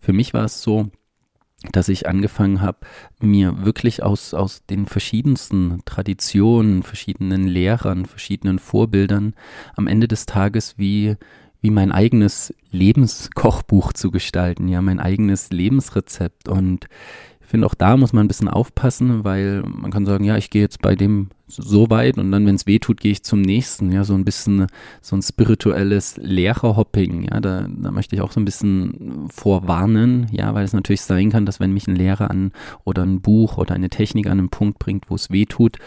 [0.00, 0.90] Für mich war es so,
[1.72, 2.78] dass ich angefangen habe,
[3.20, 9.34] mir wirklich aus, aus den verschiedensten Traditionen, verschiedenen Lehrern, verschiedenen Vorbildern
[9.76, 11.16] am Ende des Tages wie,
[11.60, 16.48] wie mein eigenes Lebenskochbuch zu gestalten, ja, mein eigenes Lebensrezept.
[16.48, 16.86] Und
[17.50, 20.62] finde, auch da muss man ein bisschen aufpassen, weil man kann sagen, ja, ich gehe
[20.62, 23.90] jetzt bei dem so weit und dann, wenn es weh tut, gehe ich zum nächsten.
[23.90, 24.66] Ja, so ein bisschen
[25.00, 27.24] so ein spirituelles Lehrerhopping.
[27.24, 30.28] Ja, da, da möchte ich auch so ein bisschen vorwarnen.
[30.30, 32.52] Ja, weil es natürlich sein kann, dass wenn mich ein Lehrer an
[32.84, 35.78] oder ein Buch oder eine Technik an einen Punkt bringt, wo es weh tut,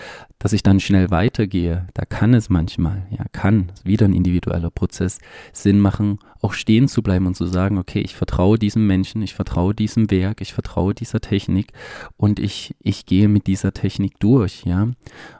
[0.44, 1.88] dass ich dann schnell weitergehe.
[1.94, 5.20] Da kann es manchmal, ja, kann, wieder ein individueller Prozess,
[5.54, 9.36] Sinn machen, auch stehen zu bleiben und zu sagen, okay, ich vertraue diesem Menschen, ich
[9.36, 11.72] vertraue diesem Werk, ich vertraue dieser Technik
[12.18, 14.90] und ich, ich gehe mit dieser Technik durch, ja.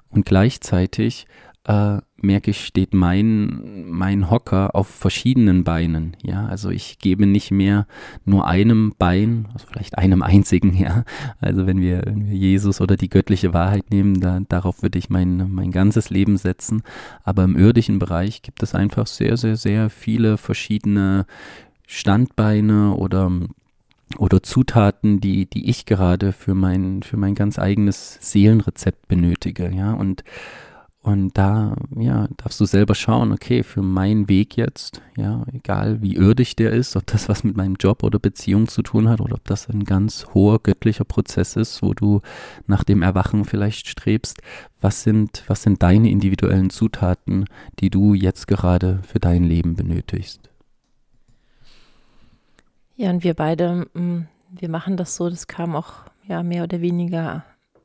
[0.10, 1.28] Und gleichzeitig
[1.66, 6.18] äh, merke ich, steht mein, mein Hocker auf verschiedenen Beinen.
[6.22, 7.88] Ja, also ich gebe nicht mehr
[8.26, 11.06] nur einem Bein, also vielleicht einem einzigen, ja.
[11.40, 15.10] Also wenn wir, wenn wir Jesus oder die göttliche Wahrheit nehmen, da, darauf würde ich
[15.10, 16.84] mein, mein ganzes Leben setzen.
[17.24, 21.26] Aber im irdischen Bereich gibt es einfach sehr, sehr, sehr viele verschiedene
[21.88, 23.32] Standbeine oder
[24.20, 29.94] oder Zutaten, die, die ich gerade für mein, für mein ganz eigenes Seelenrezept benötige, ja,
[29.94, 30.24] und,
[31.04, 36.16] und da, ja, darfst du selber schauen, okay, für meinen Weg jetzt, ja, egal wie
[36.16, 39.36] irdisch der ist, ob das was mit meinem Job oder Beziehung zu tun hat oder
[39.36, 42.22] ob das ein ganz hoher göttlicher Prozess ist, wo du
[42.68, 44.42] nach dem Erwachen vielleicht strebst,
[44.80, 47.48] was sind, was sind deine individuellen Zutaten,
[47.80, 50.50] die du jetzt gerade für dein Leben benötigst?
[52.96, 56.80] Ja, und wir beide, mm, wir machen das so, das kam auch ja mehr oder
[56.80, 57.44] weniger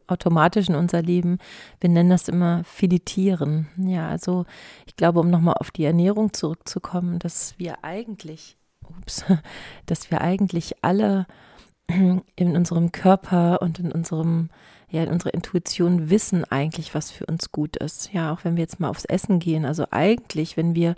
[0.09, 1.39] automatisch in unser Leben.
[1.81, 3.69] Wir nennen das immer Filetieren.
[3.77, 4.47] Ja, also
[4.87, 8.57] ich glaube, um nochmal auf die Ernährung zurückzukommen, dass wir eigentlich,
[9.01, 9.25] ups,
[9.87, 11.27] dass wir eigentlich alle
[11.89, 14.51] in unserem Körper und in unserem
[14.91, 18.13] ja, in unserer Intuition wissen eigentlich, was für uns gut ist.
[18.13, 19.65] Ja, auch wenn wir jetzt mal aufs Essen gehen.
[19.67, 20.95] Also eigentlich, wenn wir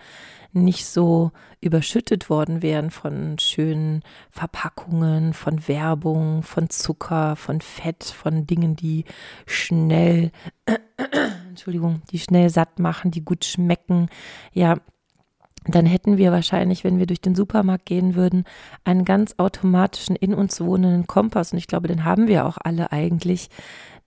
[0.53, 8.46] nicht so überschüttet worden wären von schönen Verpackungen, von Werbung, von Zucker, von Fett, von
[8.46, 9.05] Dingen, die
[9.46, 10.31] schnell,
[11.48, 14.09] Entschuldigung, die schnell satt machen, die gut schmecken.
[14.53, 14.76] Ja,
[15.66, 18.44] dann hätten wir wahrscheinlich, wenn wir durch den Supermarkt gehen würden,
[18.85, 21.53] einen ganz automatischen in uns wohnenden Kompass.
[21.53, 23.51] Und ich glaube, den haben wir auch alle eigentlich,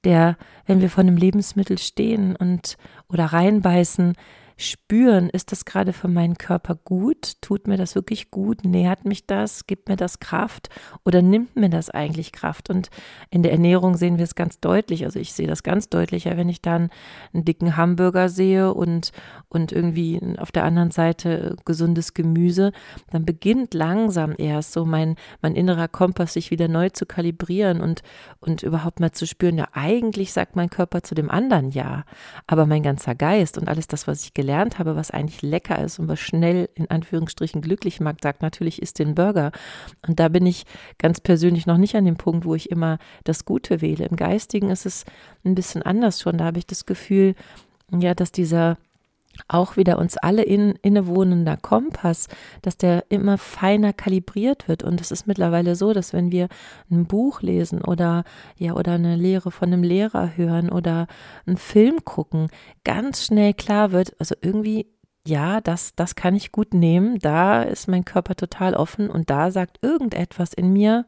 [0.03, 4.15] der, wenn wir vor einem Lebensmittel stehen und oder reinbeißen,
[4.57, 7.41] spüren, ist das gerade für meinen Körper gut?
[7.41, 8.63] Tut mir das wirklich gut?
[8.63, 9.67] Nährt mich das?
[9.67, 10.69] Gibt mir das Kraft?
[11.05, 12.69] Oder nimmt mir das eigentlich Kraft?
[12.69, 12.89] Und
[13.29, 15.05] in der Ernährung sehen wir es ganz deutlich.
[15.05, 16.89] Also ich sehe das ganz deutlicher, wenn ich dann
[17.33, 19.11] einen dicken Hamburger sehe und,
[19.49, 22.71] und irgendwie auf der anderen Seite gesundes Gemüse,
[23.11, 28.03] dann beginnt langsam erst so mein, mein innerer Kompass sich wieder neu zu kalibrieren und,
[28.39, 32.05] und überhaupt mal zu spüren, ja, eigentlich sagt mein Körper zu dem anderen ja,
[32.47, 35.81] aber mein ganzer Geist und alles das, was ich gelernt gelernt habe, was eigentlich lecker
[35.81, 39.53] ist und was schnell in Anführungsstrichen glücklich macht, sagt natürlich ist den Burger.
[40.05, 40.65] Und da bin ich
[40.97, 44.05] ganz persönlich noch nicht an dem Punkt, wo ich immer das Gute wähle.
[44.05, 45.05] Im Geistigen ist es
[45.45, 46.37] ein bisschen anders schon.
[46.37, 47.35] Da habe ich das Gefühl,
[47.89, 48.77] ja, dass dieser
[49.47, 52.27] auch wieder uns alle in, innewohnender Kompass,
[52.61, 54.83] dass der immer feiner kalibriert wird.
[54.83, 56.47] Und es ist mittlerweile so, dass wenn wir
[56.91, 58.23] ein Buch lesen oder
[58.57, 61.07] ja, oder eine Lehre von einem Lehrer hören oder
[61.45, 62.47] einen Film gucken,
[62.83, 64.87] ganz schnell klar wird, also irgendwie
[65.25, 69.51] ja, das, das kann ich gut nehmen, da ist mein Körper total offen und da
[69.51, 71.05] sagt irgendetwas in mir,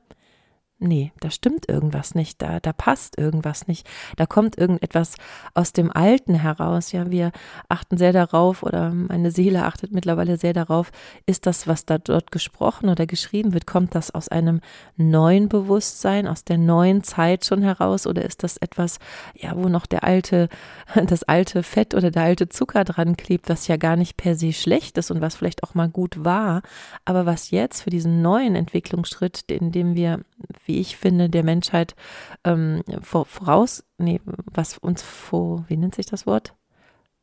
[0.78, 5.16] nee, da stimmt irgendwas nicht, da, da passt irgendwas nicht, da kommt irgendetwas
[5.54, 6.92] aus dem Alten heraus.
[6.92, 7.32] Ja, wir
[7.70, 10.92] achten sehr darauf oder meine Seele achtet mittlerweile sehr darauf,
[11.26, 14.60] ist das, was da dort gesprochen oder geschrieben wird, kommt das aus einem
[14.98, 19.00] neuen Bewusstsein, aus der neuen Zeit schon heraus oder ist das etwas,
[19.34, 20.50] ja, wo noch der alte,
[21.08, 24.52] das alte Fett oder der alte Zucker dran klebt, was ja gar nicht per se
[24.52, 26.64] schlecht ist und was vielleicht auch mal gut war,
[27.06, 30.20] aber was jetzt für diesen neuen Entwicklungsschritt, in dem wir
[30.66, 31.96] wie ich finde, der Menschheit
[32.44, 36.54] ähm, voraus, nee, was uns vor, wie nennt sich das Wort?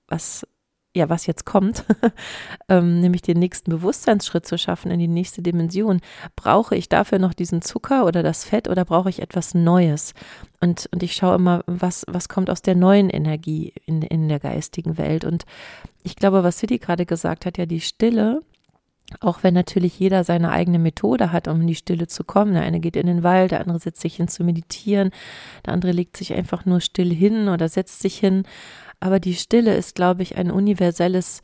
[0.08, 0.46] Was,
[0.94, 1.84] ja, was jetzt kommt,
[2.68, 6.00] ähm, nämlich den nächsten Bewusstseinsschritt zu schaffen in die nächste Dimension,
[6.36, 10.14] brauche ich dafür noch diesen Zucker oder das Fett oder brauche ich etwas Neues?
[10.60, 14.38] Und, und ich schaue immer, was, was kommt aus der neuen Energie in, in der
[14.38, 15.24] geistigen Welt.
[15.24, 15.44] Und
[16.02, 18.42] ich glaube, was City gerade gesagt hat, ja, die Stille,
[19.20, 22.54] auch wenn natürlich jeder seine eigene Methode hat, um in die Stille zu kommen.
[22.54, 25.10] Der eine geht in den Wald, der andere setzt sich hin zu meditieren,
[25.66, 28.44] der andere legt sich einfach nur still hin oder setzt sich hin.
[29.00, 31.42] Aber die Stille ist, glaube ich, ein universelles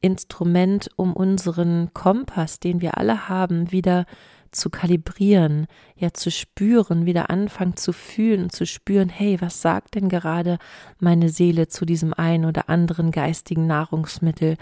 [0.00, 4.06] Instrument, um unseren Kompass, den wir alle haben, wieder
[4.50, 5.66] zu kalibrieren,
[5.96, 10.58] ja zu spüren, wieder anfangen zu fühlen und zu spüren, hey, was sagt denn gerade
[10.98, 14.56] meine Seele zu diesem einen oder anderen geistigen Nahrungsmittel?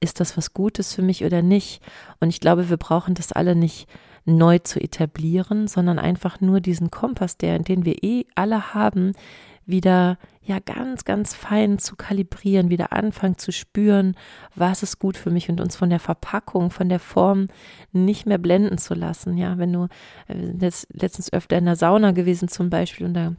[0.00, 1.82] Ist das was Gutes für mich oder nicht?
[2.20, 3.88] Und ich glaube, wir brauchen das alle nicht
[4.24, 9.12] neu zu etablieren, sondern einfach nur diesen Kompass, der, den wir eh alle haben,
[9.64, 14.16] wieder ja ganz, ganz fein zu kalibrieren, wieder anfangen zu spüren,
[14.54, 17.48] was ist gut für mich und uns von der Verpackung, von der Form
[17.92, 19.36] nicht mehr blenden zu lassen.
[19.36, 19.88] Ja, wenn du
[20.28, 20.54] äh,
[20.90, 23.34] letztens öfter in der Sauna gewesen zum Beispiel und da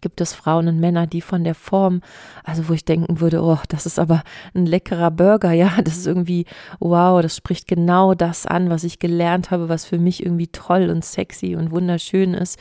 [0.00, 2.00] gibt es Frauen und Männer, die von der Form,
[2.44, 4.22] also wo ich denken würde, oh, das ist aber
[4.54, 6.46] ein leckerer Burger, ja, das ist irgendwie,
[6.78, 10.90] wow, das spricht genau das an, was ich gelernt habe, was für mich irgendwie toll
[10.90, 12.58] und sexy und wunderschön ist.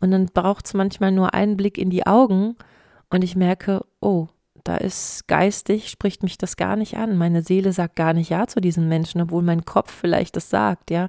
[0.00, 2.56] Und dann braucht es manchmal nur einen Blick in die Augen
[3.10, 4.28] und ich merke, oh,
[4.64, 7.18] da ist geistig, spricht mich das gar nicht an.
[7.18, 10.90] Meine Seele sagt gar nicht Ja zu diesen Menschen, obwohl mein Kopf vielleicht das sagt,
[10.90, 11.08] ja.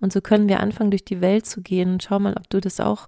[0.00, 2.60] Und so können wir anfangen, durch die Welt zu gehen und schau mal, ob du
[2.60, 3.06] das auch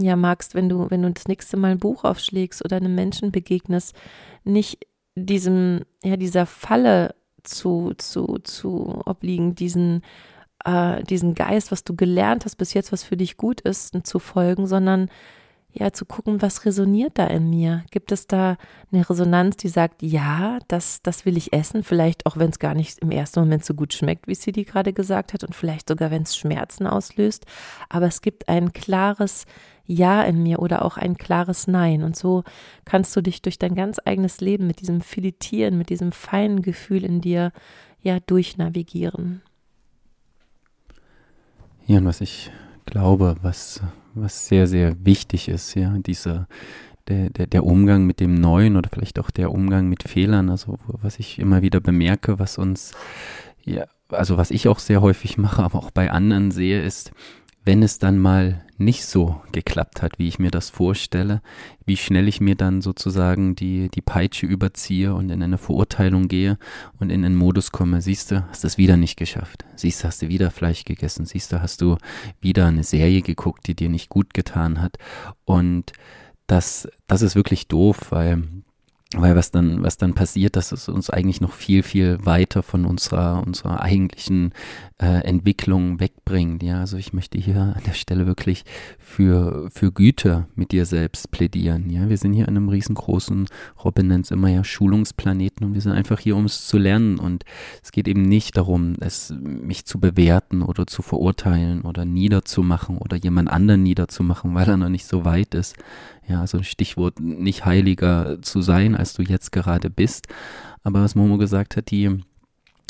[0.00, 3.32] ja magst, wenn du, wenn du das nächste Mal ein Buch aufschlägst oder einem Menschen
[3.32, 3.94] begegnest,
[4.44, 10.02] nicht diesem, ja, dieser Falle zu, zu, zu obliegen, diesen,
[10.64, 14.18] äh, diesen Geist, was du gelernt hast bis jetzt, was für dich gut ist, zu
[14.18, 15.10] folgen, sondern
[15.72, 17.84] ja, zu gucken, was resoniert da in mir?
[17.90, 18.56] Gibt es da
[18.90, 22.74] eine Resonanz, die sagt, ja, das, das will ich essen, vielleicht auch wenn es gar
[22.74, 25.88] nicht im ersten Moment so gut schmeckt, wie sie die gerade gesagt hat, und vielleicht
[25.88, 27.46] sogar, wenn es Schmerzen auslöst.
[27.88, 29.46] Aber es gibt ein klares
[29.86, 32.02] Ja in mir oder auch ein klares Nein.
[32.02, 32.42] Und so
[32.84, 37.04] kannst du dich durch dein ganz eigenes Leben mit diesem Filetieren, mit diesem feinen Gefühl
[37.04, 37.52] in dir
[38.02, 39.42] ja durchnavigieren.
[41.86, 42.50] Ja, und was ich
[42.86, 43.80] glaube, was
[44.14, 46.48] was sehr, sehr wichtig ist, ja, dieser,
[47.08, 50.78] der, der, der Umgang mit dem Neuen oder vielleicht auch der Umgang mit Fehlern, also
[50.86, 52.92] was ich immer wieder bemerke, was uns,
[53.64, 57.12] ja, also was ich auch sehr häufig mache, aber auch bei anderen sehe, ist,
[57.64, 61.42] wenn es dann mal nicht so geklappt hat, wie ich mir das vorstelle,
[61.84, 66.58] wie schnell ich mir dann sozusagen die, die Peitsche überziehe und in eine Verurteilung gehe
[66.98, 69.66] und in einen Modus komme, siehst du, hast es wieder nicht geschafft.
[69.76, 71.26] Siehst du, hast du wieder Fleisch gegessen.
[71.26, 71.98] Siehst du, hast du
[72.40, 74.96] wieder eine Serie geguckt, die dir nicht gut getan hat.
[75.44, 75.92] Und
[76.46, 78.42] das, das ist wirklich doof, weil
[79.16, 82.84] weil was dann, was dann passiert, dass es uns eigentlich noch viel, viel weiter von
[82.86, 84.52] unserer, unserer eigentlichen
[85.02, 86.62] äh, Entwicklung wegbringt.
[86.62, 88.64] Ja, also ich möchte hier an der Stelle wirklich
[88.98, 91.90] für, für Güte mit dir selbst plädieren.
[91.90, 93.48] Ja, wir sind hier an einem riesengroßen,
[93.84, 97.18] Robin nennt es immer ja Schulungsplaneten und wir sind einfach hier, um es zu lernen.
[97.18, 97.44] Und
[97.82, 103.16] es geht eben nicht darum, es, mich zu bewerten oder zu verurteilen oder niederzumachen oder
[103.16, 105.74] jemand anderen niederzumachen, weil er noch nicht so weit ist.
[106.30, 110.28] Ja, also Stichwort nicht heiliger zu sein, als du jetzt gerade bist.
[110.84, 112.08] Aber was Momo gesagt hat, die,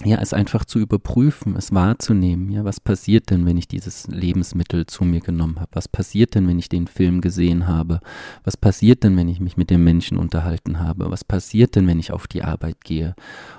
[0.05, 2.51] ja, es einfach zu überprüfen, es wahrzunehmen.
[2.51, 5.71] Ja, was passiert denn, wenn ich dieses Lebensmittel zu mir genommen habe?
[5.73, 8.01] Was passiert denn, wenn ich den Film gesehen habe?
[8.45, 11.11] Was passiert denn, wenn ich mich mit dem Menschen unterhalten habe?
[11.11, 13.15] Was passiert denn, wenn ich auf die Arbeit gehe?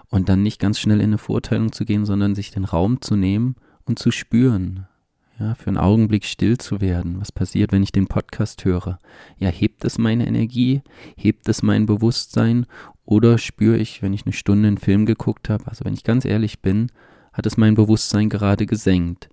[0.09, 3.15] Und dann nicht ganz schnell in eine Vorteilung zu gehen, sondern sich den Raum zu
[3.15, 4.85] nehmen und zu spüren
[5.41, 7.19] ja, für einen Augenblick still zu werden.
[7.19, 8.99] Was passiert, wenn ich den Podcast höre?
[9.37, 10.81] Ja, hebt es meine Energie?
[11.17, 12.65] Hebt es mein Bewusstsein?
[13.05, 16.25] Oder spüre ich, wenn ich eine Stunde einen Film geguckt habe, also wenn ich ganz
[16.25, 16.91] ehrlich bin,
[17.33, 19.29] hat es mein Bewusstsein gerade gesenkt?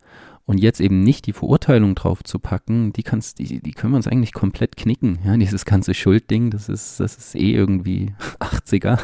[0.49, 3.99] Und jetzt eben nicht die Verurteilung drauf zu packen, die kannst, die, die können wir
[3.99, 5.19] uns eigentlich komplett knicken.
[5.23, 8.99] Ja, dieses ganze Schuldding, das ist, das ist eh irgendwie 80er,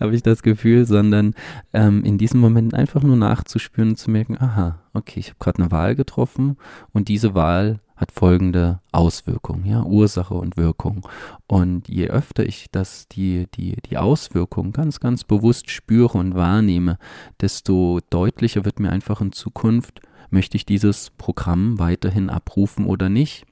[0.00, 1.36] habe ich das Gefühl, sondern
[1.72, 5.62] ähm, in diesem Moment einfach nur nachzuspüren und zu merken, aha, okay, ich habe gerade
[5.62, 6.56] eine Wahl getroffen
[6.92, 11.06] und diese Wahl hat folgende Auswirkung, ja, Ursache und Wirkung.
[11.46, 16.98] Und je öfter ich das, die, die, die Auswirkung ganz, ganz bewusst spüre und wahrnehme,
[17.40, 23.44] desto deutlicher wird mir einfach in Zukunft, möchte ich dieses Programm weiterhin abrufen oder nicht.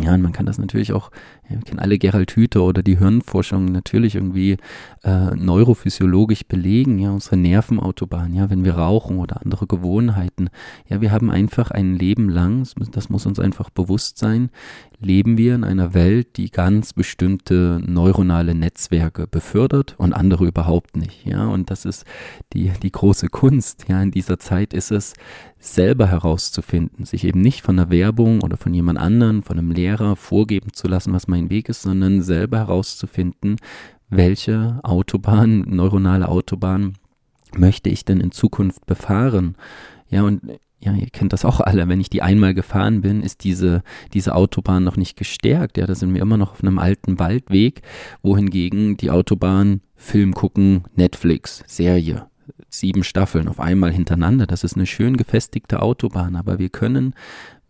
[0.00, 1.10] Ja, und man kann das natürlich auch,
[1.48, 4.56] wir kennen alle Gerald Hüther oder die Hirnforschung natürlich irgendwie
[5.04, 10.50] äh, neurophysiologisch belegen, ja, unsere Nervenautobahn, ja, wenn wir rauchen oder andere Gewohnheiten.
[10.88, 14.50] Ja, wir haben einfach ein Leben lang, das muss uns einfach bewusst sein,
[15.00, 21.24] leben wir in einer Welt, die ganz bestimmte neuronale Netzwerke befördert und andere überhaupt nicht.
[21.24, 22.04] Ja, und das ist
[22.52, 23.86] die, die große Kunst.
[23.88, 25.14] Ja, in dieser Zeit ist es,
[25.60, 29.87] selber herauszufinden, sich eben nicht von der Werbung oder von jemand anderen, von einem Lehrer
[30.16, 33.56] vorgeben zu lassen, was mein Weg ist, sondern selber herauszufinden,
[34.10, 36.94] welche Autobahn, neuronale Autobahn
[37.56, 39.56] möchte ich denn in Zukunft befahren?
[40.08, 40.42] Ja, und
[40.80, 44.34] ja, ihr kennt das auch alle, wenn ich die einmal gefahren bin, ist diese, diese
[44.34, 45.76] Autobahn noch nicht gestärkt.
[45.76, 47.82] Ja, da sind wir immer noch auf einem alten Waldweg,
[48.22, 52.28] wohingegen die Autobahn Film gucken, Netflix, Serie,
[52.68, 54.46] sieben Staffeln auf einmal hintereinander.
[54.46, 57.14] Das ist eine schön gefestigte Autobahn, aber wir können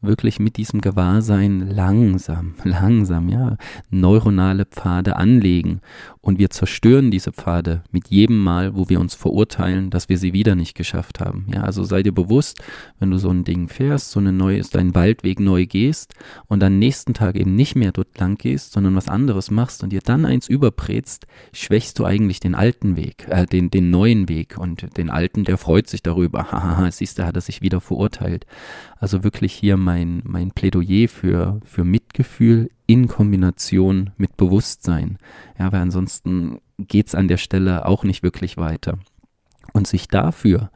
[0.01, 3.57] wirklich mit diesem Gewahrsein langsam, langsam, ja,
[3.91, 5.81] neuronale Pfade anlegen.
[6.21, 10.33] Und wir zerstören diese Pfade mit jedem Mal, wo wir uns verurteilen, dass wir sie
[10.33, 11.47] wieder nicht geschafft haben.
[11.53, 12.63] Ja, also sei dir bewusst,
[12.99, 16.15] wenn du so ein Ding fährst, so eine neue, deinen Waldweg neu gehst
[16.47, 19.91] und dann nächsten Tag eben nicht mehr dort lang gehst, sondern was anderes machst und
[19.91, 24.59] dir dann eins überprätst, schwächst du eigentlich den alten Weg, äh, den, den neuen Weg
[24.59, 26.45] und den alten, der freut sich darüber.
[26.53, 28.47] Haha, siehst du, hat er sich wieder verurteilt.
[29.01, 35.17] Also wirklich hier mein, mein Plädoyer für, für Mitgefühl in Kombination mit Bewusstsein.
[35.59, 38.99] Ja, weil ansonsten geht's an der Stelle auch nicht wirklich weiter.
[39.73, 40.71] Und sich dafür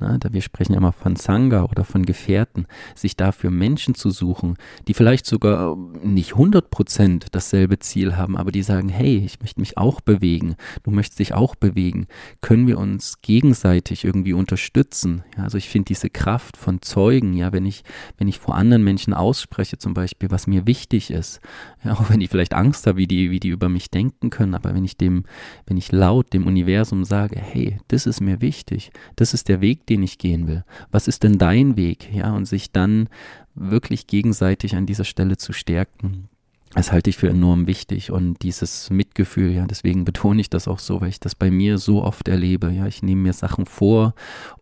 [0.00, 4.10] na, da wir sprechen ja immer von Sangha oder von Gefährten, sich dafür Menschen zu
[4.10, 4.54] suchen,
[4.86, 9.76] die vielleicht sogar nicht 100% dasselbe Ziel haben, aber die sagen, hey, ich möchte mich
[9.76, 12.06] auch bewegen, du möchtest dich auch bewegen,
[12.40, 15.24] können wir uns gegenseitig irgendwie unterstützen.
[15.36, 17.82] Ja, also ich finde diese Kraft von Zeugen, ja, wenn ich,
[18.18, 21.40] wenn ich vor anderen Menschen ausspreche, zum Beispiel, was mir wichtig ist,
[21.84, 24.54] ja, auch wenn die vielleicht Angst haben, wie die, wie die über mich denken können,
[24.54, 25.24] aber wenn ich dem,
[25.66, 29.87] wenn ich laut dem Universum sage, hey, das ist mir wichtig, das ist der Weg,
[29.88, 30.64] den ich gehen will.
[30.90, 32.12] Was ist denn dein Weg?
[32.12, 33.08] Ja, und sich dann
[33.54, 36.28] wirklich gegenseitig an dieser Stelle zu stärken.
[36.74, 40.78] Das halte ich für enorm wichtig und dieses Mitgefühl, ja, deswegen betone ich das auch
[40.78, 42.70] so, weil ich das bei mir so oft erlebe.
[42.70, 44.14] Ja, ich nehme mir Sachen vor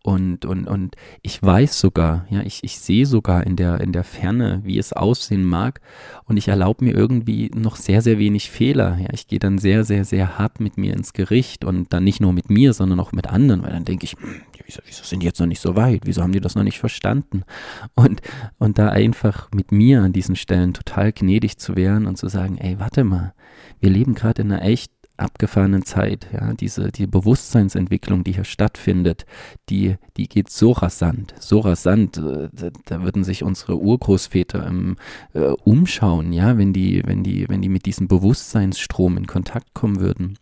[0.04, 4.04] und, und, und ich weiß sogar, ja, ich, ich sehe sogar in der, in der
[4.04, 5.80] Ferne, wie es aussehen mag
[6.26, 8.98] und ich erlaube mir irgendwie noch sehr, sehr wenig Fehler.
[9.00, 12.20] Ja, ich gehe dann sehr, sehr, sehr hart mit mir ins Gericht und dann nicht
[12.20, 15.20] nur mit mir, sondern auch mit anderen, weil dann denke ich, hm, wieso, wieso sind
[15.20, 16.02] die jetzt noch nicht so weit?
[16.04, 17.42] Wieso haben die das noch nicht verstanden?
[17.94, 18.20] Und,
[18.58, 22.58] und da einfach mit mir an diesen Stellen total gnädig zu werden und zu sagen,
[22.58, 23.32] ey, warte mal,
[23.80, 29.24] wir leben gerade in einer echt abgefahrenen Zeit, ja, diese, die Bewusstseinsentwicklung, die hier stattfindet,
[29.68, 34.96] die, die geht so rasant, so rasant, äh, da, da würden sich unsere Urgroßväter ähm,
[35.32, 40.00] äh, umschauen, ja, wenn die, wenn die, wenn die mit diesem Bewusstseinsstrom in Kontakt kommen
[40.00, 40.38] würden.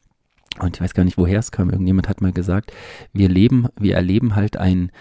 [0.61, 1.71] Und ich weiß gar nicht, woher es kam.
[1.71, 2.73] Irgendjemand hat mal gesagt,
[3.13, 4.93] wir leben, wir erleben halt ein,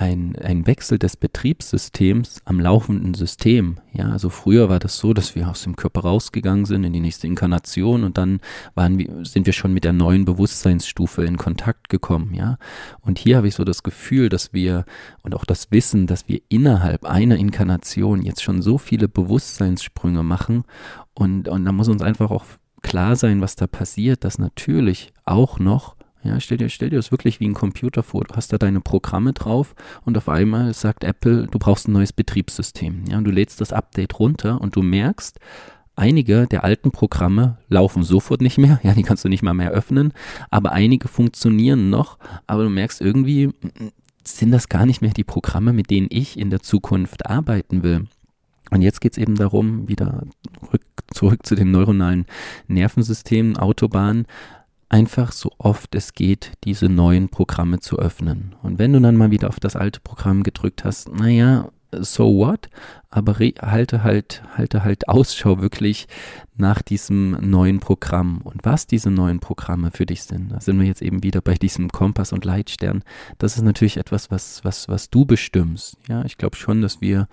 [0.00, 3.76] ein, ein Wechsel des Betriebssystems am laufenden System.
[3.92, 7.00] Ja, also früher war das so, dass wir aus dem Körper rausgegangen sind in die
[7.00, 8.40] nächste Inkarnation und dann
[8.74, 12.32] waren wir, sind wir schon mit der neuen Bewusstseinsstufe in Kontakt gekommen.
[12.32, 12.56] Ja,
[13.02, 14.86] und hier habe ich so das Gefühl, dass wir
[15.22, 20.64] und auch das Wissen, dass wir innerhalb einer Inkarnation jetzt schon so viele Bewusstseinssprünge machen
[21.12, 22.46] und, und da muss uns einfach auch
[22.80, 27.10] klar sein, was da passiert, dass natürlich auch noch ja, stell dir, stell dir das
[27.10, 28.24] wirklich wie ein Computer vor.
[28.24, 32.12] Du hast da deine Programme drauf und auf einmal sagt Apple, du brauchst ein neues
[32.12, 33.04] Betriebssystem.
[33.08, 35.40] Ja, und du lädst das Update runter und du merkst,
[35.96, 38.80] einige der alten Programme laufen sofort nicht mehr.
[38.84, 40.12] Ja, die kannst du nicht mal mehr öffnen.
[40.50, 42.18] Aber einige funktionieren noch.
[42.46, 43.50] Aber du merkst irgendwie,
[44.24, 48.06] sind das gar nicht mehr die Programme, mit denen ich in der Zukunft arbeiten will.
[48.70, 50.24] Und jetzt geht es eben darum, wieder
[50.72, 52.26] rück, zurück zu den neuronalen
[52.68, 54.26] Nervensystemen, Autobahnen,
[54.90, 58.54] einfach so oft es geht, diese neuen Programme zu öffnen.
[58.62, 62.68] Und wenn du dann mal wieder auf das alte Programm gedrückt hast, naja, so what?
[63.08, 66.06] Aber halte halt, halte halt Ausschau wirklich
[66.56, 70.52] nach diesem neuen Programm und was diese neuen Programme für dich sind.
[70.52, 73.02] Da sind wir jetzt eben wieder bei diesem Kompass und Leitstern.
[73.38, 75.96] Das ist natürlich etwas, was, was, was du bestimmst.
[76.08, 77.28] Ja, ich glaube schon, dass wir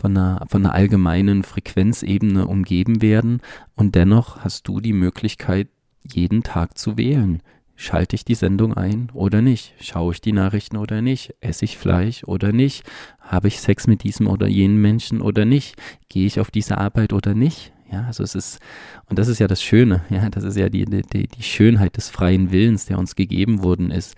[0.00, 3.42] von einer, von einer allgemeinen Frequenzebene umgeben werden
[3.74, 5.68] und dennoch hast du die Möglichkeit,
[6.04, 7.42] jeden Tag zu wählen.
[7.76, 9.74] Schalte ich die Sendung ein oder nicht?
[9.80, 11.34] Schaue ich die Nachrichten oder nicht?
[11.40, 12.84] Esse ich Fleisch oder nicht?
[13.20, 15.76] Habe ich Sex mit diesem oder jenen Menschen oder nicht?
[16.10, 17.72] Gehe ich auf diese Arbeit oder nicht?
[17.90, 18.60] Ja, also es ist,
[19.06, 22.08] und das ist ja das Schöne, ja, das ist ja die, die, die Schönheit des
[22.08, 24.14] freien Willens, der uns gegeben worden ist.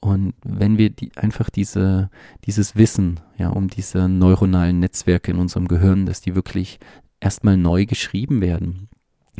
[0.00, 2.10] Und wenn wir die, einfach diese,
[2.44, 6.78] dieses Wissen, ja, um diese neuronalen Netzwerke in unserem Gehirn, dass die wirklich
[7.20, 8.88] erstmal neu geschrieben werden,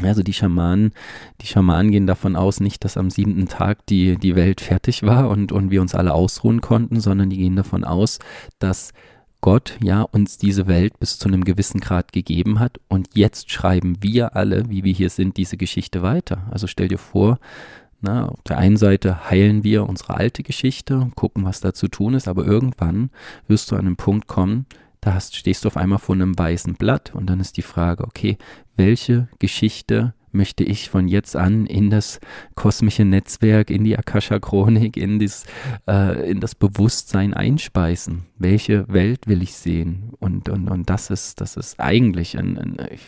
[0.02, 0.92] also die Schamanen,
[1.40, 5.28] die Schamanen gehen davon aus, nicht, dass am siebten Tag die, die Welt fertig war
[5.28, 8.18] und, und wir uns alle ausruhen konnten, sondern die gehen davon aus,
[8.58, 8.92] dass
[9.40, 13.98] Gott ja uns diese Welt bis zu einem gewissen Grad gegeben hat und jetzt schreiben
[14.00, 16.46] wir alle, wie wir hier sind, diese Geschichte weiter.
[16.50, 17.38] Also stell dir vor,
[18.00, 22.14] na, auf der einen Seite heilen wir unsere alte Geschichte, gucken, was da zu tun
[22.14, 23.10] ist, aber irgendwann
[23.48, 24.66] wirst du an einen Punkt kommen,
[25.00, 28.04] da hast, stehst du auf einmal vor einem weißen Blatt und dann ist die Frage,
[28.04, 28.38] okay,
[28.76, 32.20] welche Geschichte möchte ich von jetzt an in das
[32.54, 35.20] kosmische Netzwerk, in die Akasha-Chronik, in,
[35.88, 38.26] äh, in das Bewusstsein einspeisen?
[38.38, 40.12] Welche Welt will ich sehen?
[40.18, 43.00] Und, und, und das ist, das ist eigentlich ein, ein ich,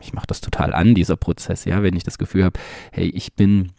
[0.00, 2.60] ich mache das total an, dieser Prozess, ja, wenn ich das Gefühl habe,
[2.92, 3.72] hey, ich bin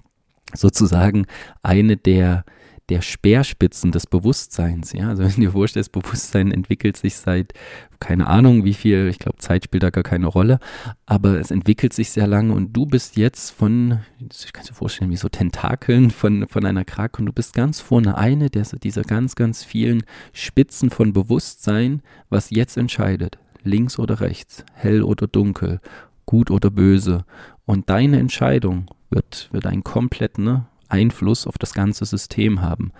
[0.53, 1.27] sozusagen
[1.61, 2.43] eine der
[2.89, 4.93] der Speerspitzen des Bewusstseins.
[4.93, 7.53] Ja, also wenn du dir vorstellst, Bewusstsein entwickelt sich seit
[7.99, 10.59] keine Ahnung wie viel, ich glaube Zeit spielt da gar keine Rolle,
[11.05, 13.99] aber es entwickelt sich sehr lange und du bist jetzt von,
[14.31, 17.81] ich kann dir vorstellen, wie so Tentakeln von, von einer Krake und du bist ganz
[17.81, 24.21] vorne eine der, dieser ganz, ganz vielen Spitzen von Bewusstsein, was jetzt entscheidet, links oder
[24.21, 25.81] rechts, hell oder dunkel,
[26.25, 27.25] gut oder böse
[27.65, 32.91] und deine Entscheidung wird, wird einen kompletten ne, Einfluss auf das ganze System haben.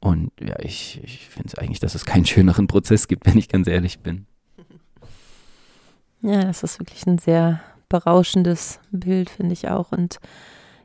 [0.00, 3.48] Und ja, ich, ich finde es eigentlich, dass es keinen schöneren Prozess gibt, wenn ich
[3.48, 4.26] ganz ehrlich bin.
[6.20, 9.92] Ja, das ist wirklich ein sehr berauschendes Bild, finde ich auch.
[9.92, 10.18] Und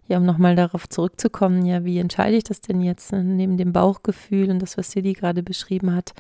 [0.08, 3.74] ja, um nochmal darauf zurückzukommen, ja, wie entscheide ich das denn jetzt ne, neben dem
[3.74, 6.14] Bauchgefühl und das, was Sidi gerade beschrieben hat?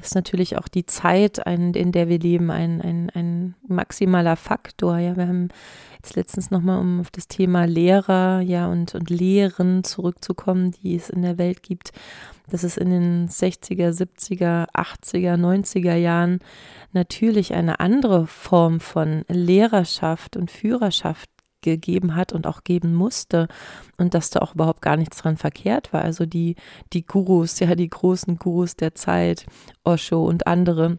[0.00, 4.98] Ist natürlich auch die Zeit, ein, in der wir leben, ein, ein, ein maximaler Faktor.
[4.98, 5.48] Ja, wir haben
[5.96, 11.10] jetzt letztens nochmal, um auf das Thema Lehrer, ja, und, und Lehren zurückzukommen, die es
[11.10, 11.92] in der Welt gibt,
[12.50, 16.38] dass es in den 60er, 70er, 80er, 90er Jahren
[16.92, 21.28] natürlich eine andere Form von Lehrerschaft und Führerschaft
[21.62, 23.48] gegeben hat und auch geben musste
[23.96, 26.02] und dass da auch überhaupt gar nichts dran verkehrt war.
[26.02, 26.56] Also die,
[26.92, 29.46] die Gurus, ja, die großen Gurus der Zeit,
[29.84, 30.98] Osho und andere,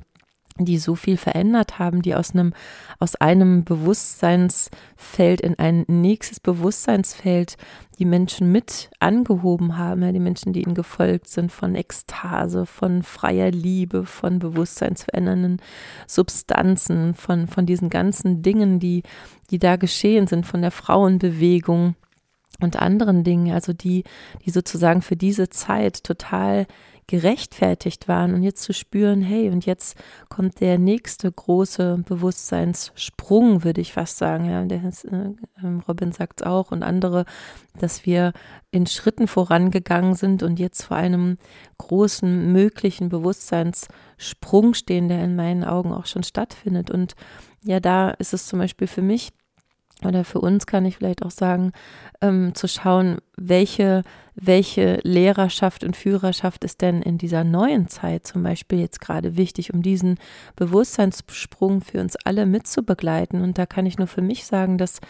[0.66, 2.53] die so viel verändert haben, die aus einem,
[2.99, 7.57] aus einem Bewusstseinsfeld in ein nächstes Bewusstseinsfeld
[7.97, 13.03] die Menschen mit angehoben haben, ja, die Menschen, die ihnen gefolgt sind, von Ekstase, von
[13.03, 15.62] freier Liebe, von bewusstseinsverändernden
[16.07, 19.03] Substanzen, von, von diesen ganzen Dingen, die,
[19.49, 21.95] die da geschehen sind, von der Frauenbewegung
[22.62, 24.03] und anderen Dingen, also die,
[24.45, 26.68] die sozusagen für diese Zeit total
[27.10, 29.97] gerechtfertigt waren und jetzt zu spüren, hey, und jetzt
[30.30, 34.45] kommt der nächste große Bewusstseinssprung, würde ich fast sagen.
[34.45, 35.34] Ja, der äh,
[35.64, 37.26] ähm, Robin sagt es auch und andere,
[37.80, 38.32] dass wir
[38.70, 41.39] in Schritten vorangegangen sind und jetzt vor einem
[41.80, 46.91] großen möglichen Bewusstseinssprung stehen, der in meinen Augen auch schon stattfindet.
[46.91, 47.16] Und
[47.64, 49.32] ja, da ist es zum Beispiel für mich
[50.06, 51.74] oder für uns kann ich vielleicht auch sagen,
[52.22, 54.04] ähm, zu schauen, welche,
[54.36, 59.74] welche Lehrerschaft und Führerschaft ist denn in dieser neuen Zeit zum Beispiel jetzt gerade wichtig,
[59.74, 60.18] um diesen
[60.56, 63.41] Bewusstseinssprung für uns alle mitzubegleiten.
[63.41, 65.02] Und da kann ich nur für mich sagen, dass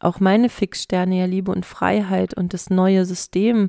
[0.00, 3.68] auch meine Fixsterne ja Liebe und Freiheit und das neue System,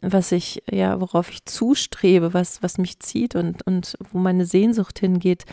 [0.00, 5.00] was ich, ja, worauf ich zustrebe, was, was mich zieht und, und wo meine Sehnsucht
[5.00, 5.44] hingeht,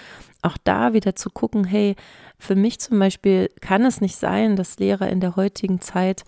[0.42, 1.96] auch da wieder zu gucken, hey,
[2.38, 6.24] für mich zum Beispiel kann es nicht sein, dass Lehrer in der heutigen Zeit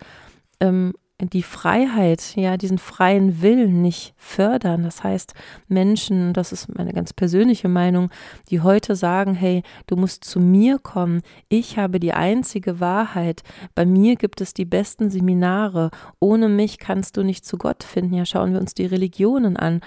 [0.60, 0.92] ähm,
[1.30, 4.82] die Freiheit, ja, diesen freien Willen nicht fördern.
[4.82, 5.34] Das heißt,
[5.68, 8.10] Menschen, das ist meine ganz persönliche Meinung,
[8.50, 13.42] die heute sagen, hey, du musst zu mir kommen, ich habe die einzige Wahrheit,
[13.74, 18.14] bei mir gibt es die besten Seminare, ohne mich kannst du nicht zu Gott finden.
[18.14, 19.80] Ja, schauen wir uns die Religionen an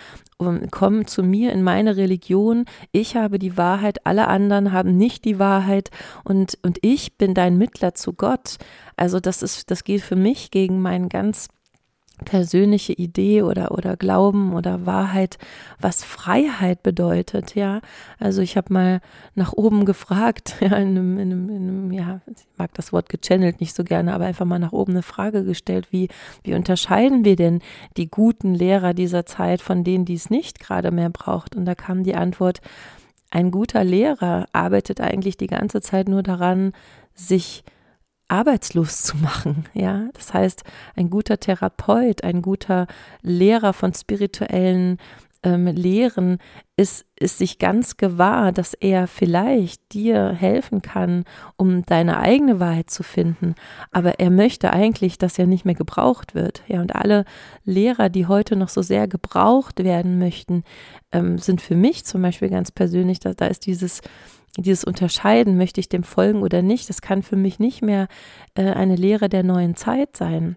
[0.71, 5.39] komm zu mir in meine Religion, ich habe die Wahrheit, alle anderen haben nicht die
[5.39, 5.91] Wahrheit
[6.23, 8.57] und, und ich bin dein Mittler zu Gott.
[8.97, 11.47] Also das ist, das geht für mich gegen meinen ganz
[12.23, 15.37] persönliche Idee oder oder Glauben oder Wahrheit,
[15.79, 17.81] was Freiheit bedeutet, ja.
[18.19, 19.01] Also ich habe mal
[19.33, 23.09] nach oben gefragt, ja, in einem, in einem, in einem, ja, ich mag das Wort
[23.09, 26.07] gechannelt nicht so gerne, aber einfach mal nach oben eine Frage gestellt, wie,
[26.43, 27.59] wie unterscheiden wir denn
[27.97, 31.55] die guten Lehrer dieser Zeit von denen, die es nicht gerade mehr braucht?
[31.55, 32.61] Und da kam die Antwort,
[33.31, 36.71] ein guter Lehrer arbeitet eigentlich die ganze Zeit nur daran,
[37.13, 37.63] sich
[38.27, 40.09] arbeitslos zu machen, ja.
[40.13, 40.63] Das heißt,
[40.95, 42.87] ein guter Therapeut, ein guter
[43.21, 44.97] Lehrer von spirituellen
[45.45, 46.39] ähm, Lehren
[46.75, 51.23] ist, ist sich ganz gewahr, dass er vielleicht dir helfen kann,
[51.55, 53.55] um deine eigene Wahrheit zu finden.
[53.91, 56.63] Aber er möchte eigentlich, dass er nicht mehr gebraucht wird.
[56.67, 57.23] Ja, und alle
[57.63, 60.63] Lehrer, die heute noch so sehr gebraucht werden möchten,
[61.11, 64.01] ähm, sind für mich zum Beispiel ganz persönlich, da, da ist dieses
[64.57, 68.07] dieses Unterscheiden, möchte ich dem folgen oder nicht, das kann für mich nicht mehr
[68.55, 70.55] äh, eine Lehre der neuen Zeit sein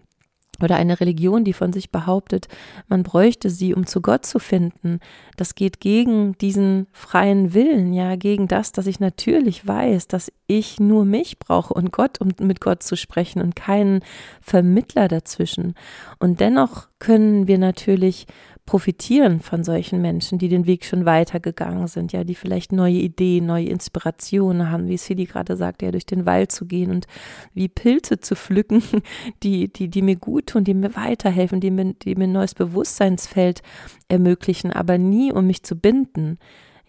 [0.61, 2.47] oder eine Religion, die von sich behauptet,
[2.87, 4.99] man bräuchte sie, um zu Gott zu finden.
[5.37, 10.79] Das geht gegen diesen freien Willen, ja, gegen das, dass ich natürlich weiß, dass ich
[10.79, 14.01] nur mich brauche und Gott, um mit Gott zu sprechen und keinen
[14.41, 15.75] Vermittler dazwischen.
[16.19, 18.27] Und dennoch können wir natürlich
[18.69, 23.47] profitieren von solchen Menschen, die den Weg schon weitergegangen sind, ja, die vielleicht neue Ideen,
[23.47, 27.07] neue Inspirationen haben, wie Sidi gerade sagte, ja, durch den Wald zu gehen und
[27.55, 28.83] wie Pilze zu pflücken,
[29.41, 32.53] die, die, die mir gut tun, die mir weiterhelfen, die mir, die mir ein neues
[32.53, 33.63] Bewusstseinsfeld
[34.07, 36.37] ermöglichen, aber nie um mich zu binden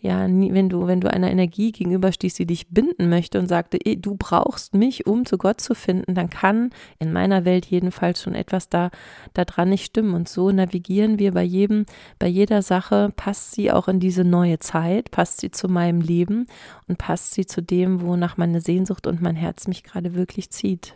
[0.03, 4.16] ja, wenn du, wenn du einer Energie gegenüberstehst, die dich binden möchte und sagte, du
[4.18, 8.70] brauchst mich, um zu Gott zu finden, dann kann in meiner Welt jedenfalls schon etwas
[8.70, 8.90] da,
[9.34, 10.14] da dran nicht stimmen.
[10.14, 11.84] Und so navigieren wir bei jedem,
[12.18, 16.46] bei jeder Sache, passt sie auch in diese neue Zeit, passt sie zu meinem Leben
[16.88, 20.94] und passt sie zu dem, wonach meine Sehnsucht und mein Herz mich gerade wirklich zieht.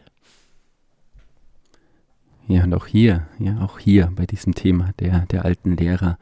[2.46, 6.18] Ja, und auch hier, ja, auch hier bei diesem Thema der, der alten Lehrer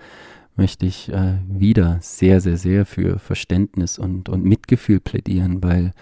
[0.57, 5.92] möchte ich äh, wieder sehr, sehr, sehr für Verständnis und, und Mitgefühl plädieren, weil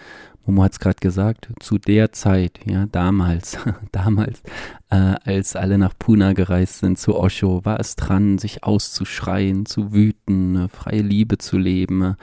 [0.47, 3.59] Momo hat es gerade gesagt, zu der Zeit, ja, damals,
[3.93, 4.43] damals,
[4.91, 9.93] äh, als alle nach Puna gereist sind, zu Osho, war es dran, sich auszuschreien, zu
[9.93, 12.17] wüten, äh, freie Liebe zu leben.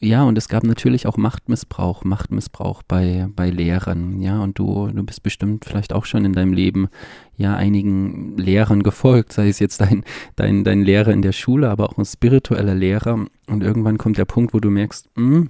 [0.00, 5.02] Ja, und es gab natürlich auch Machtmissbrauch, Machtmissbrauch bei, bei Lehrern, ja, und du, du
[5.02, 6.88] bist bestimmt vielleicht auch schon in deinem Leben
[7.36, 10.04] ja einigen Lehrern gefolgt, sei es jetzt dein,
[10.36, 13.24] dein, dein Lehrer in der Schule, aber auch ein spiritueller Lehrer.
[13.46, 15.48] Und irgendwann kommt der Punkt, wo du merkst, mh, hm,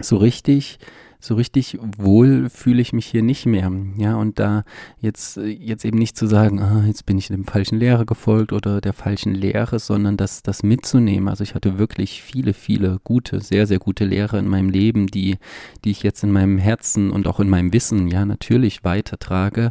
[0.00, 0.78] so richtig
[1.20, 3.70] so richtig wohl fühle ich mich hier nicht mehr.
[3.96, 4.64] Ja, und da
[4.98, 8.80] jetzt, jetzt eben nicht zu sagen, ah, jetzt bin ich dem falschen Lehrer gefolgt oder
[8.80, 11.28] der falschen Lehre, sondern das, das mitzunehmen.
[11.28, 15.36] Also ich hatte wirklich viele, viele gute, sehr, sehr gute Lehrer in meinem Leben, die,
[15.84, 19.70] die ich jetzt in meinem Herzen und auch in meinem Wissen, ja, natürlich weitertrage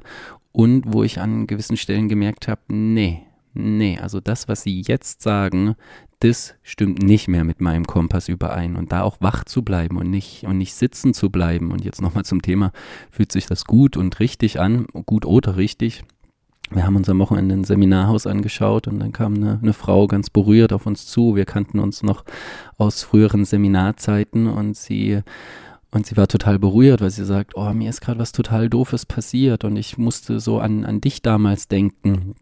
[0.52, 3.24] und wo ich an gewissen Stellen gemerkt habe, nee,
[3.54, 5.76] nee, also das, was sie jetzt sagen,
[6.20, 8.76] das stimmt nicht mehr mit meinem Kompass überein.
[8.76, 11.72] Und da auch wach zu bleiben und nicht, und nicht sitzen zu bleiben.
[11.72, 12.72] Und jetzt nochmal zum Thema,
[13.10, 16.04] fühlt sich das gut und richtig an, gut oder richtig?
[16.72, 20.30] Wir haben uns am Wochenende ein Seminarhaus angeschaut und dann kam eine, eine Frau ganz
[20.30, 21.36] berührt auf uns zu.
[21.36, 22.26] Wir kannten uns noch
[22.78, 25.22] aus früheren Seminarzeiten und sie
[25.92, 29.08] und sie war total berührt, weil sie sagt, oh, mir ist gerade was total Doofes
[29.08, 32.36] passiert und ich musste so an, an dich damals denken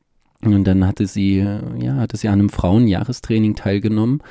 [0.43, 4.21] Und dann hatte sie, ja, hatte sie an einem Frauenjahrestraining teilgenommen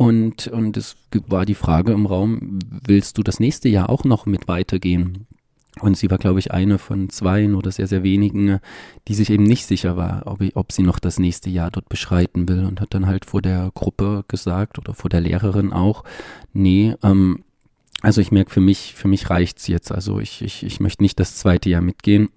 [0.00, 0.96] und, und es
[1.26, 5.26] war die Frage im Raum, willst du das nächste Jahr auch noch mit weitergehen?
[5.78, 8.60] Und sie war, glaube ich, eine von zweien oder sehr, sehr wenigen,
[9.08, 12.48] die sich eben nicht sicher war, ob, ob sie noch das nächste Jahr dort beschreiten
[12.48, 16.02] will und hat dann halt vor der Gruppe gesagt oder vor der Lehrerin auch,
[16.54, 17.44] nee, ähm,
[18.00, 19.92] also ich merke, für mich, für mich reicht's jetzt.
[19.92, 22.30] Also ich, ich, ich möchte nicht das zweite Jahr mitgehen.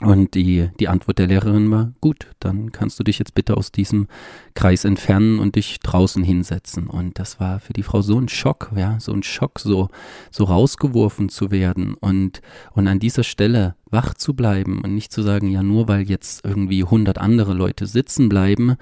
[0.00, 3.70] Und die, die Antwort der Lehrerin war, gut, dann kannst du dich jetzt bitte aus
[3.70, 4.08] diesem
[4.54, 6.86] Kreis entfernen und dich draußen hinsetzen.
[6.86, 9.90] Und das war für die Frau so ein Schock, ja, so ein Schock, so,
[10.30, 12.40] so rausgeworfen zu werden und,
[12.72, 16.46] und an dieser Stelle wach zu bleiben und nicht zu sagen, ja, nur weil jetzt
[16.46, 18.76] irgendwie hundert andere Leute sitzen bleiben,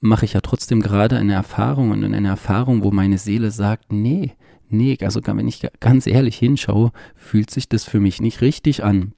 [0.00, 4.32] mache ich ja trotzdem gerade eine Erfahrung und eine Erfahrung, wo meine Seele sagt, nee,
[4.70, 9.12] nee, also wenn ich ganz ehrlich hinschaue, fühlt sich das für mich nicht richtig an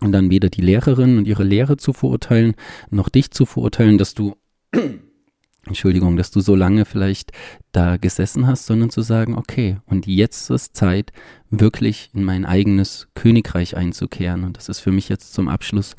[0.00, 2.54] und dann weder die Lehrerin und ihre Lehre zu verurteilen,
[2.90, 4.36] noch dich zu verurteilen, dass du,
[5.66, 7.32] Entschuldigung, dass du so lange vielleicht
[7.72, 11.12] da gesessen hast, sondern zu sagen, okay, und jetzt ist Zeit,
[11.50, 14.44] wirklich in mein eigenes Königreich einzukehren.
[14.44, 15.96] Und das ist für mich jetzt zum Abschluss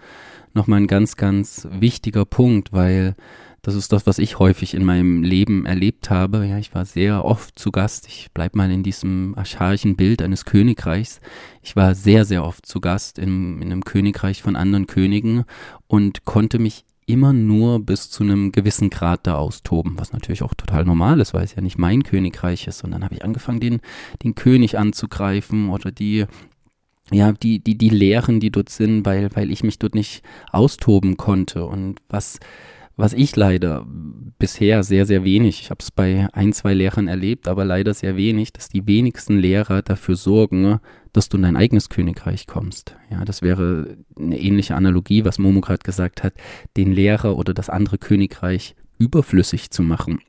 [0.53, 3.15] nochmal ein ganz, ganz wichtiger Punkt, weil
[3.61, 6.45] das ist das, was ich häufig in meinem Leben erlebt habe.
[6.47, 8.07] Ja, ich war sehr oft zu Gast.
[8.07, 11.21] Ich bleib mal in diesem archaischen Bild eines Königreichs.
[11.61, 15.43] Ich war sehr, sehr oft zu Gast in, in einem Königreich von anderen Königen
[15.87, 20.53] und konnte mich immer nur bis zu einem gewissen Grad da austoben, was natürlich auch
[20.55, 22.83] total normal ist, weil es ja nicht mein Königreich ist.
[22.83, 23.81] Und dann habe ich angefangen, den,
[24.23, 26.25] den König anzugreifen oder die
[27.13, 31.17] ja, die, die, die Lehren, die dort sind, weil, weil ich mich dort nicht austoben
[31.17, 31.65] konnte.
[31.65, 32.39] Und was,
[32.95, 33.85] was ich leider
[34.37, 38.15] bisher sehr, sehr wenig, ich habe es bei ein, zwei Lehrern erlebt, aber leider sehr
[38.15, 40.79] wenig, dass die wenigsten Lehrer dafür sorgen,
[41.13, 42.95] dass du in dein eigenes Königreich kommst.
[43.09, 46.33] Ja, das wäre eine ähnliche Analogie, was Momo gerade gesagt hat,
[46.77, 50.19] den Lehrer oder das andere Königreich überflüssig zu machen.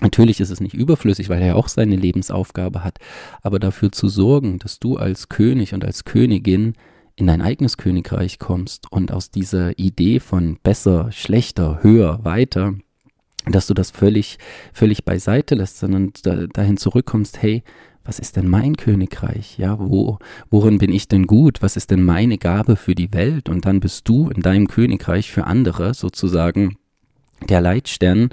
[0.00, 2.98] Natürlich ist es nicht überflüssig, weil er auch seine Lebensaufgabe hat,
[3.42, 6.74] aber dafür zu sorgen, dass du als König und als Königin
[7.18, 12.74] in dein eigenes Königreich kommst und aus dieser Idee von besser, schlechter, höher, weiter,
[13.44, 14.38] dass du das völlig,
[14.72, 17.64] völlig beiseite lässt, sondern da, dahin zurückkommst, hey,
[18.04, 19.58] was ist denn mein Königreich?
[19.58, 21.60] Ja, wo, worin bin ich denn gut?
[21.60, 23.48] Was ist denn meine Gabe für die Welt?
[23.48, 26.76] Und dann bist du in deinem Königreich für andere sozusagen
[27.48, 28.30] der Leitstern,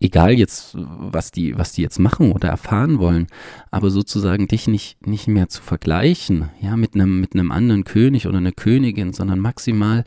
[0.00, 3.26] egal jetzt, was die, was die jetzt machen oder erfahren wollen,
[3.70, 8.26] aber sozusagen dich nicht, nicht mehr zu vergleichen, ja, mit einem, mit einem anderen König
[8.26, 10.04] oder einer Königin, sondern maximal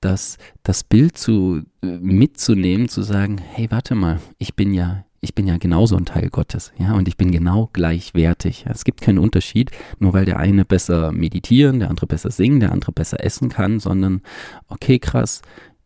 [0.00, 5.34] das, das Bild zu, äh, mitzunehmen, zu sagen, hey, warte mal, ich bin ja, ich
[5.36, 8.64] bin ja genauso ein Teil Gottes, ja, und ich bin genau gleichwertig.
[8.68, 9.70] Es gibt keinen Unterschied,
[10.00, 13.78] nur weil der eine besser meditieren, der andere besser singen, der andere besser essen kann,
[13.78, 14.22] sondern
[14.68, 15.42] okay, krass,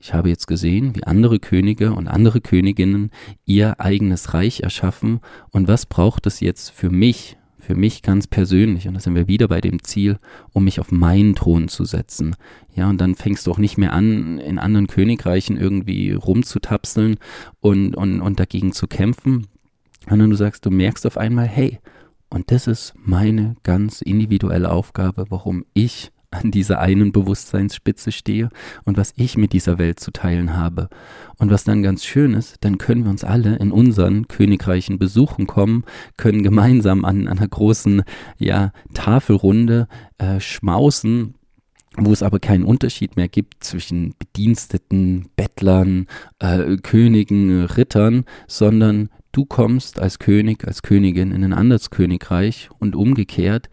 [0.06, 3.10] ich habe jetzt gesehen, wie andere Könige und andere Königinnen
[3.44, 5.18] ihr eigenes Reich erschaffen
[5.50, 9.26] und was braucht es jetzt für mich, für mich ganz persönlich, und da sind wir
[9.26, 10.18] wieder bei dem Ziel,
[10.52, 12.36] um mich auf meinen Thron zu setzen.
[12.76, 17.16] Ja, und dann fängst du auch nicht mehr an, in anderen Königreichen irgendwie rumzutapseln
[17.58, 19.48] und, und, und dagegen zu kämpfen,
[20.08, 21.80] sondern du sagst, du merkst auf einmal, hey,
[22.30, 28.50] und das ist meine ganz individuelle Aufgabe, warum ich an dieser einen Bewusstseinsspitze stehe
[28.84, 30.88] und was ich mit dieser Welt zu teilen habe.
[31.38, 35.46] Und was dann ganz schön ist, dann können wir uns alle in unseren Königreichen besuchen
[35.46, 35.84] kommen,
[36.16, 38.02] können gemeinsam an, einer großen
[38.38, 41.34] ja, Tafelrunde äh, schmausen
[41.98, 46.06] wo es aber keinen Unterschied mehr gibt zwischen Bediensteten, Bettlern,
[46.38, 52.96] äh, Königen, Rittern, sondern du kommst als König, als Königin in ein anderes Königreich und
[52.96, 53.70] umgekehrt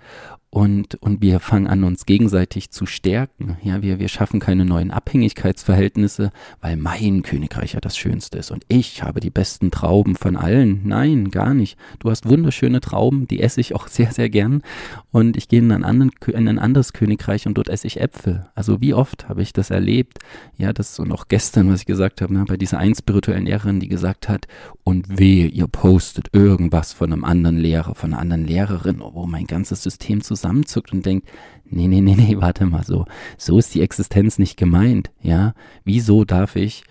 [0.53, 3.57] und, und wir fangen an, uns gegenseitig zu stärken.
[3.63, 6.31] Ja, wir, wir schaffen keine neuen Abhängigkeitsverhältnisse,
[6.61, 10.81] weil mein Königreich ja das Schönste ist und ich habe die besten Trauben von allen.
[10.87, 11.75] Nein, gar nicht.
[11.97, 14.61] Du hast wunderschöne Trauben, die esse ich auch sehr, sehr gern.
[15.09, 18.45] Und ich gehe in ein, anderen, in ein anderes Königreich und dort esse ich Äpfel.
[18.53, 20.19] Also wie oft habe ich das erlebt?
[20.55, 23.79] Ja, das so noch gestern, was ich gesagt habe, ne, bei dieser einen spirituellen Lehrerin,
[23.79, 24.45] die gesagt hat,
[24.83, 29.47] und wehe, ihr postet irgendwas von einem anderen Lehrer, von einer anderen Lehrerin, wo mein
[29.47, 31.27] ganzes System zusammen zusammenzuckt und denkt,
[31.65, 33.05] nee, nee, nee, nee, warte mal so,
[33.37, 35.53] so ist die Existenz nicht gemeint, ja?
[35.83, 36.83] Wieso darf ich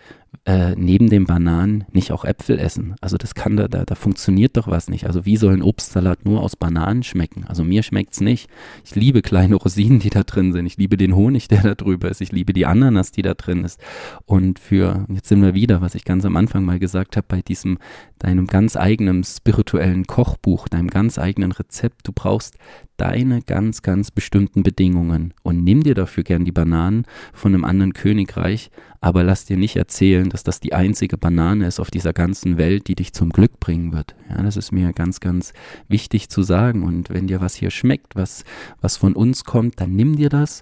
[0.45, 2.97] äh, neben den Bananen nicht auch Äpfel essen.
[3.01, 5.07] Also das kann da, da, da funktioniert doch was nicht.
[5.07, 7.45] Also wie soll ein Obstsalat nur aus Bananen schmecken?
[7.47, 8.49] Also mir schmeckt's nicht.
[8.85, 10.67] Ich liebe kleine Rosinen, die da drin sind.
[10.67, 12.21] Ich liebe den Honig, der da drüber ist.
[12.21, 13.81] Ich liebe die Ananas, die da drin ist.
[14.25, 17.43] Und für, jetzt sind wir wieder, was ich ganz am Anfang mal gesagt habe, bei
[17.43, 17.79] diesem,
[18.19, 22.09] deinem ganz eigenen spirituellen Kochbuch, deinem ganz eigenen Rezept.
[22.09, 22.57] Du brauchst
[23.03, 27.95] deine ganz, ganz bestimmten Bedingungen und nimm dir dafür gern die Bananen von einem anderen
[27.95, 32.59] Königreich, aber lass dir nicht erzählen, dass das die einzige Banane ist auf dieser ganzen
[32.59, 34.15] Welt, die dich zum Glück bringen wird.
[34.31, 35.53] Ja, das ist mir ganz, ganz
[35.89, 36.85] wichtig zu sagen.
[36.85, 38.45] Und wenn dir was hier schmeckt, was,
[38.81, 40.61] was von uns kommt, dann nimm dir das,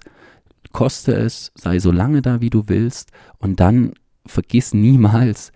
[0.71, 3.93] koste es, sei so lange da, wie du willst und dann
[4.25, 5.51] vergiss niemals,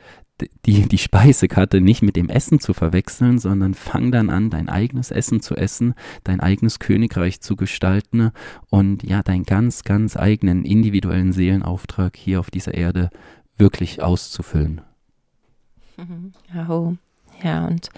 [0.66, 5.12] die, die Speisekarte nicht mit dem Essen zu verwechseln, sondern fang dann an, dein eigenes
[5.12, 8.32] Essen zu essen, dein eigenes Königreich zu gestalten
[8.70, 13.10] und ja, deinen ganz, ganz eigenen individuellen Seelenauftrag hier auf dieser Erde
[13.58, 14.82] wirklich auszufüllen.
[16.70, 16.96] Oh.
[17.42, 17.90] ja und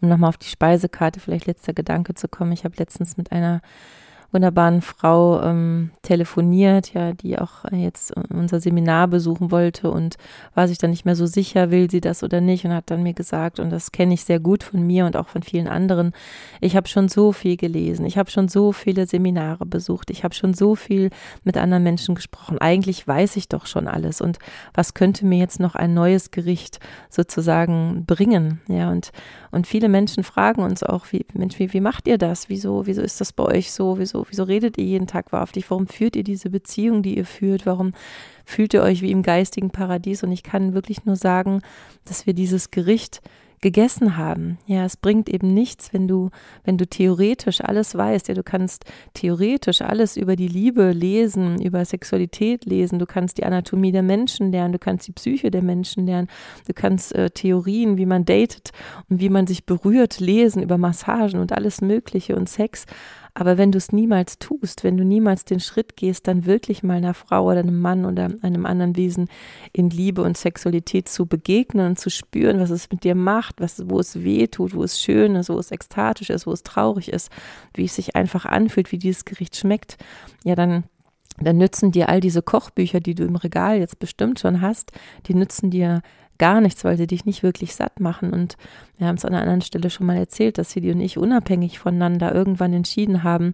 [0.00, 3.60] um nochmal auf die Speisekarte vielleicht letzter Gedanke zu kommen, ich habe letztens mit einer
[4.34, 10.16] wunderbaren Frau ähm, telefoniert, ja, die auch jetzt unser Seminar besuchen wollte und
[10.54, 13.02] war sich dann nicht mehr so sicher, will sie das oder nicht und hat dann
[13.02, 16.12] mir gesagt, und das kenne ich sehr gut von mir und auch von vielen anderen,
[16.60, 20.34] ich habe schon so viel gelesen, ich habe schon so viele Seminare besucht, ich habe
[20.34, 21.10] schon so viel
[21.44, 24.38] mit anderen Menschen gesprochen, eigentlich weiß ich doch schon alles und
[24.74, 29.12] was könnte mir jetzt noch ein neues Gericht sozusagen bringen, ja, und,
[29.52, 32.48] und viele Menschen fragen uns auch, wie, Mensch, wie, wie macht ihr das?
[32.48, 33.98] Wieso, wieso ist das bei euch so?
[33.98, 35.70] Wieso, wieso redet ihr jeden Tag wahrhaftig?
[35.70, 37.66] Warum führt ihr diese Beziehung, die ihr führt?
[37.66, 37.92] Warum
[38.44, 40.22] fühlt ihr euch wie im geistigen Paradies?
[40.22, 41.62] Und ich kann wirklich nur sagen,
[42.04, 43.20] dass wir dieses Gericht
[43.64, 44.58] gegessen haben.
[44.66, 46.28] Ja, es bringt eben nichts, wenn du,
[46.64, 48.28] wenn du theoretisch alles weißt.
[48.28, 52.98] Ja, du kannst theoretisch alles über die Liebe lesen, über Sexualität lesen.
[52.98, 54.74] Du kannst die Anatomie der Menschen lernen.
[54.74, 56.28] Du kannst die Psyche der Menschen lernen.
[56.66, 58.72] Du kannst äh, Theorien, wie man datet
[59.08, 62.84] und wie man sich berührt, lesen über Massagen und alles Mögliche und Sex.
[63.34, 66.98] Aber wenn du es niemals tust, wenn du niemals den Schritt gehst, dann wirklich mal
[66.98, 69.28] einer Frau oder einem Mann oder einem anderen Wesen
[69.72, 73.88] in Liebe und Sexualität zu begegnen und zu spüren, was es mit dir macht, was,
[73.88, 77.12] wo es weh tut, wo es schön ist, wo es ekstatisch ist, wo es traurig
[77.12, 77.30] ist,
[77.74, 79.96] wie es sich einfach anfühlt, wie dieses Gericht schmeckt,
[80.44, 80.84] ja, dann
[81.38, 84.92] dann nützen dir all diese Kochbücher, die du im Regal jetzt bestimmt schon hast,
[85.26, 86.00] die nützen dir
[86.38, 88.32] gar nichts, weil sie dich nicht wirklich satt machen.
[88.32, 88.56] Und
[88.98, 91.78] wir haben es an einer anderen Stelle schon mal erzählt, dass Sidi und ich unabhängig
[91.78, 93.52] voneinander irgendwann entschieden haben,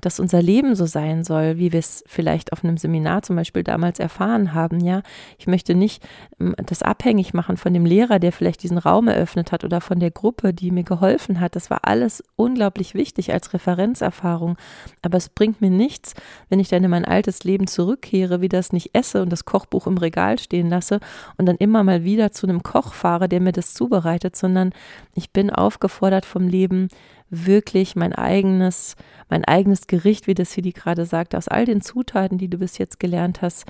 [0.00, 3.62] dass unser Leben so sein soll, wie wir es vielleicht auf einem Seminar zum Beispiel
[3.62, 4.80] damals erfahren haben.
[4.80, 5.02] Ja,
[5.38, 6.02] ich möchte nicht
[6.40, 10.00] ähm, das abhängig machen von dem Lehrer, der vielleicht diesen Raum eröffnet hat oder von
[10.00, 11.56] der Gruppe, die mir geholfen hat.
[11.56, 14.56] Das war alles unglaublich wichtig als Referenzerfahrung.
[15.02, 16.14] Aber es bringt mir nichts,
[16.48, 19.86] wenn ich dann in mein altes Leben zurückkehre, wie das nicht esse und das Kochbuch
[19.86, 21.00] im Regal stehen lasse
[21.36, 24.72] und dann immer mal wieder zu einem Koch fahre, der mir das zubereitet, sondern
[25.14, 26.88] ich bin aufgefordert vom Leben,
[27.30, 28.96] wirklich mein eigenes,
[29.28, 32.78] mein eigenes Gericht, wie das Sidi gerade sagte, aus all den Zutaten, die du bis
[32.78, 33.66] jetzt gelernt hast,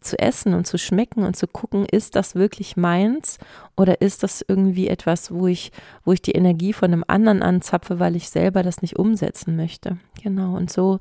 [0.00, 3.38] zu essen und zu schmecken und zu gucken, ist das wirklich meins
[3.76, 5.72] oder ist das irgendwie etwas, wo ich,
[6.04, 9.96] wo ich die Energie von einem anderen anzapfe, weil ich selber das nicht umsetzen möchte.
[10.22, 10.56] Genau.
[10.56, 10.98] Und so,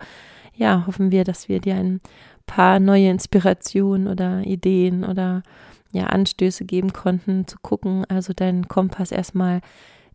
[0.56, 2.00] ja, hoffen wir, dass wir dir ein
[2.46, 5.44] paar neue Inspirationen oder Ideen oder
[5.92, 9.62] ja, Anstöße geben konnten, zu gucken, also deinen Kompass erstmal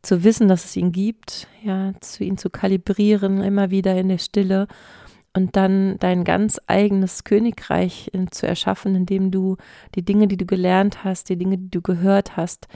[0.02, 4.18] zu wissen, dass es ihn gibt, ja, zu ihn zu kalibrieren, immer wieder in der
[4.18, 4.68] Stille
[5.34, 9.56] und dann dein ganz eigenes Königreich in, zu erschaffen, indem du
[9.94, 12.66] die Dinge, die du gelernt hast, die Dinge, die du gehört hast,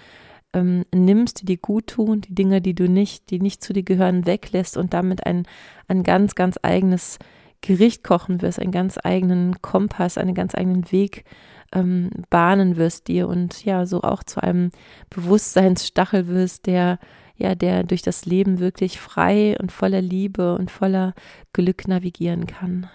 [0.53, 3.83] ähm, nimmst, die dir gut tun, die Dinge, die du nicht, die nicht zu dir
[3.83, 5.47] gehören, weglässt und damit ein,
[5.89, 7.19] ein ganz, ganz eigenes
[7.63, 11.25] Gericht kochen wirst, einen ganz eigenen Kompass, einen ganz eigenen Weg
[11.73, 14.71] ähm, bahnen wirst dir und ja, so auch zu einem
[15.11, 16.99] Bewusstseinsstachel wirst, der
[17.37, 21.15] ja, der durch das Leben wirklich frei und voller Liebe und voller
[21.53, 22.89] Glück navigieren kann.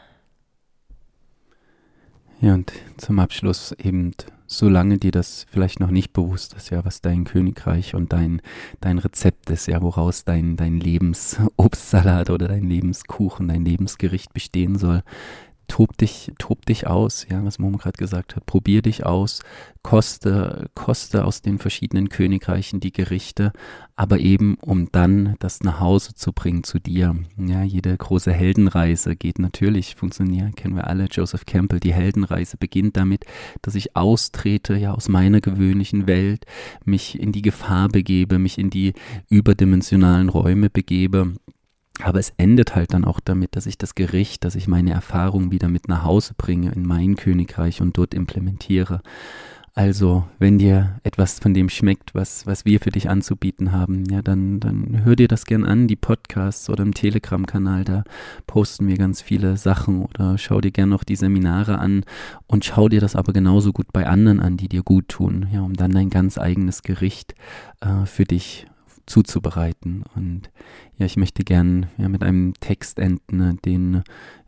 [2.40, 4.12] Ja, und zum Abschluss eben,
[4.46, 8.42] solange dir das vielleicht noch nicht bewusst ist, ja, was dein Königreich und dein,
[8.80, 15.02] dein Rezept ist, ja, woraus dein, dein Lebensobstsalat oder dein Lebenskuchen, dein Lebensgericht bestehen soll,
[15.68, 19.42] tob dich, tob dich aus, ja, was Momo gerade gesagt hat, probier dich aus,
[19.84, 23.52] koste, koste aus den verschiedenen Königreichen die Gerichte,
[23.96, 27.16] aber eben um dann das nach Hause zu bringen zu dir.
[27.38, 32.98] Ja, jede große Heldenreise geht natürlich, funktionieren, kennen wir alle, Joseph Campbell, die Heldenreise beginnt
[32.98, 33.26] damit,
[33.62, 36.46] dass ich austrete, ja, aus meiner gewöhnlichen Welt,
[36.86, 38.94] mich in die Gefahr begebe, mich in die
[39.30, 41.34] überdimensionalen Räume begebe
[42.04, 45.52] aber es endet halt dann auch damit, dass ich das Gericht, dass ich meine Erfahrung
[45.52, 49.02] wieder mit nach Hause bringe in mein Königreich und dort implementiere.
[49.78, 54.24] Also, wenn dir etwas von dem schmeckt, was, was wir für dich anzubieten haben, ja,
[54.24, 58.04] dann, dann hör dir das gern an, die Podcasts oder im Telegram-Kanal, da
[58.48, 62.06] posten wir ganz viele Sachen oder schau dir gern noch die Seminare an
[62.48, 65.62] und schau dir das aber genauso gut bei anderen an, die dir gut tun, ja,
[65.62, 67.36] um dann dein ganz eigenes Gericht
[67.82, 68.66] äh, für dich
[69.08, 70.04] zuzubereiten.
[70.16, 70.52] Und
[70.98, 74.04] ja, ich möchte gern ja, mit einem Text enden, den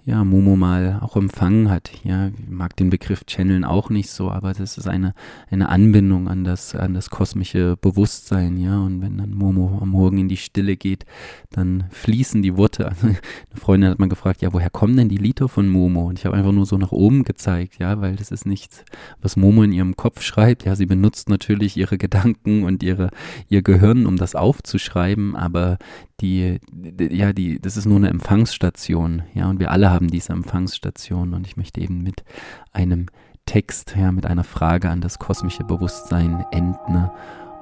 [0.06, 1.92] ja, Momo mal auch empfangen hat.
[2.04, 5.14] Ja, ich mag den Begriff Channeln auch nicht so, aber das ist eine,
[5.52, 8.80] eine Anbindung an das, an das kosmische Bewusstsein, ja.
[8.80, 11.06] Und wenn dann Momo am Morgen in die Stille geht,
[11.52, 12.92] dann fließen die Worte.
[13.02, 13.18] Eine
[13.54, 16.08] Freundin hat mal gefragt, ja, woher kommen denn die Lieder von Momo?
[16.08, 18.84] Und ich habe einfach nur so nach oben gezeigt, ja, weil das ist nichts,
[19.22, 20.66] was Momo in ihrem Kopf schreibt.
[20.66, 23.12] Ja, sie benutzt natürlich ihre Gedanken und ihre,
[23.50, 25.78] ihr Gehirn, um das aufzuschreiben, aber
[26.22, 30.34] die, die, ja, die, das ist nur eine Empfangsstation, ja, und wir alle haben diese
[30.34, 32.24] Empfangsstation und ich möchte eben mit
[32.72, 33.08] einem
[33.46, 37.10] Text, ja, mit einer Frage an das kosmische Bewusstsein enden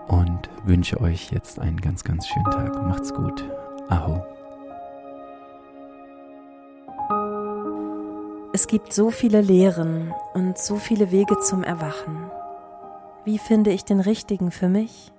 [0.08, 2.86] und wünsche euch jetzt einen ganz, ganz schönen Tag.
[2.86, 3.43] Macht's gut.
[3.89, 4.24] Aho.
[8.53, 12.32] Es gibt so viele Lehren und so viele Wege zum Erwachen.
[13.24, 15.12] Wie finde ich den richtigen für mich?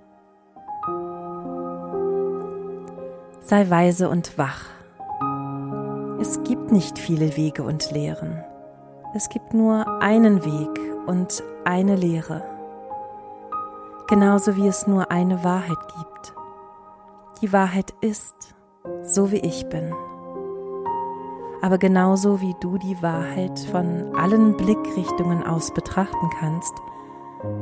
[3.48, 4.66] Sei weise und wach.
[6.20, 8.44] Es gibt nicht viele Wege und Lehren.
[9.14, 12.42] Es gibt nur einen Weg und eine Lehre.
[14.06, 16.34] Genauso wie es nur eine Wahrheit gibt.
[17.40, 18.54] Die Wahrheit ist,
[19.02, 19.94] so wie ich bin.
[21.62, 26.74] Aber genauso wie du die Wahrheit von allen Blickrichtungen aus betrachten kannst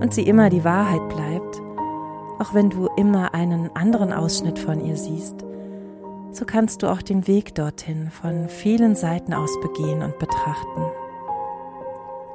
[0.00, 1.62] und sie immer die Wahrheit bleibt,
[2.40, 5.46] auch wenn du immer einen anderen Ausschnitt von ihr siehst,
[6.36, 10.82] so kannst du auch den Weg dorthin von vielen Seiten aus begehen und betrachten.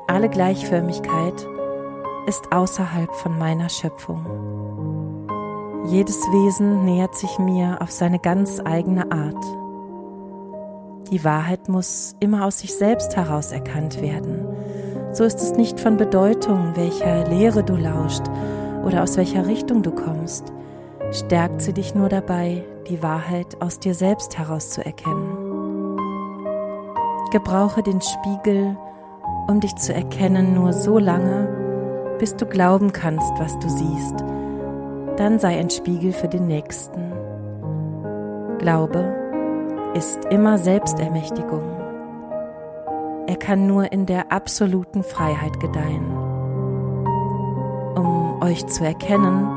[0.08, 1.47] Alle Gleichförmigkeit
[2.26, 4.26] ist außerhalb von meiner Schöpfung.
[5.86, 9.43] Jedes Wesen nähert sich mir auf seine ganz eigene Art.
[11.12, 14.47] Die Wahrheit muss immer aus sich selbst heraus erkannt werden.
[15.12, 18.24] So ist es nicht von Bedeutung, welcher Lehre du lauscht
[18.84, 20.52] oder aus welcher Richtung du kommst.
[21.12, 25.97] Stärkt sie dich nur dabei, die Wahrheit aus dir selbst herauszuerkennen.
[27.32, 28.78] Gebrauche den Spiegel,
[29.47, 34.24] um dich zu erkennen, nur so lange, bis du glauben kannst, was du siehst.
[35.18, 37.12] Dann sei ein Spiegel für den Nächsten.
[38.57, 39.16] Glaube
[39.93, 41.64] ist immer Selbstermächtigung.
[43.28, 46.05] Er kann nur in der absoluten Freiheit gedeihen.
[47.95, 49.47] Um euch zu erkennen,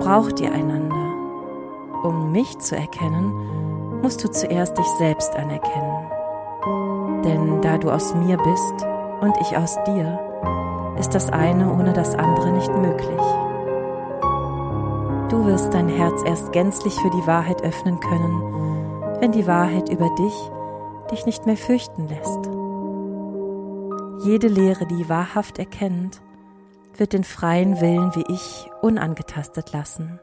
[0.00, 0.96] braucht ihr einander.
[2.02, 6.06] Um mich zu erkennen, musst du zuerst dich selbst anerkennen.
[7.24, 8.86] Denn da du aus mir bist
[9.20, 10.18] und ich aus dir,
[10.98, 13.20] ist das eine ohne das andere nicht möglich.
[15.28, 20.08] Du wirst dein Herz erst gänzlich für die Wahrheit öffnen können, wenn die Wahrheit über
[20.18, 20.50] dich
[21.10, 22.48] dich nicht mehr fürchten lässt.
[24.24, 26.20] Jede Lehre, die wahrhaft erkennt,
[27.00, 30.20] wird den freien Willen wie ich unangetastet lassen.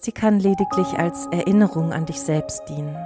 [0.00, 2.96] Sie kann lediglich als Erinnerung an dich selbst dienen.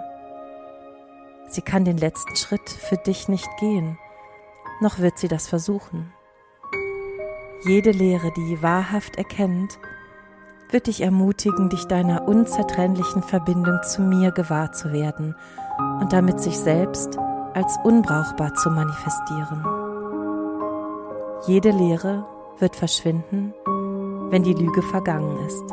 [1.49, 3.99] Sie kann den letzten Schritt für dich nicht gehen,
[4.80, 6.12] noch wird sie das versuchen.
[7.64, 9.80] Jede Lehre, die wahrhaft erkennt,
[10.70, 15.34] wird dich ermutigen, dich deiner unzertrennlichen Verbindung zu mir gewahr zu werden
[16.01, 17.18] und damit sich selbst
[17.55, 19.64] als unbrauchbar zu manifestieren.
[21.47, 22.24] Jede Lehre
[22.59, 23.54] wird verschwinden,
[24.30, 25.64] wenn die Lüge vergangen ist.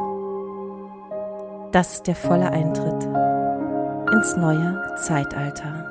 [1.72, 3.04] Das ist der volle Eintritt
[4.14, 5.90] ins neue Zeitalter.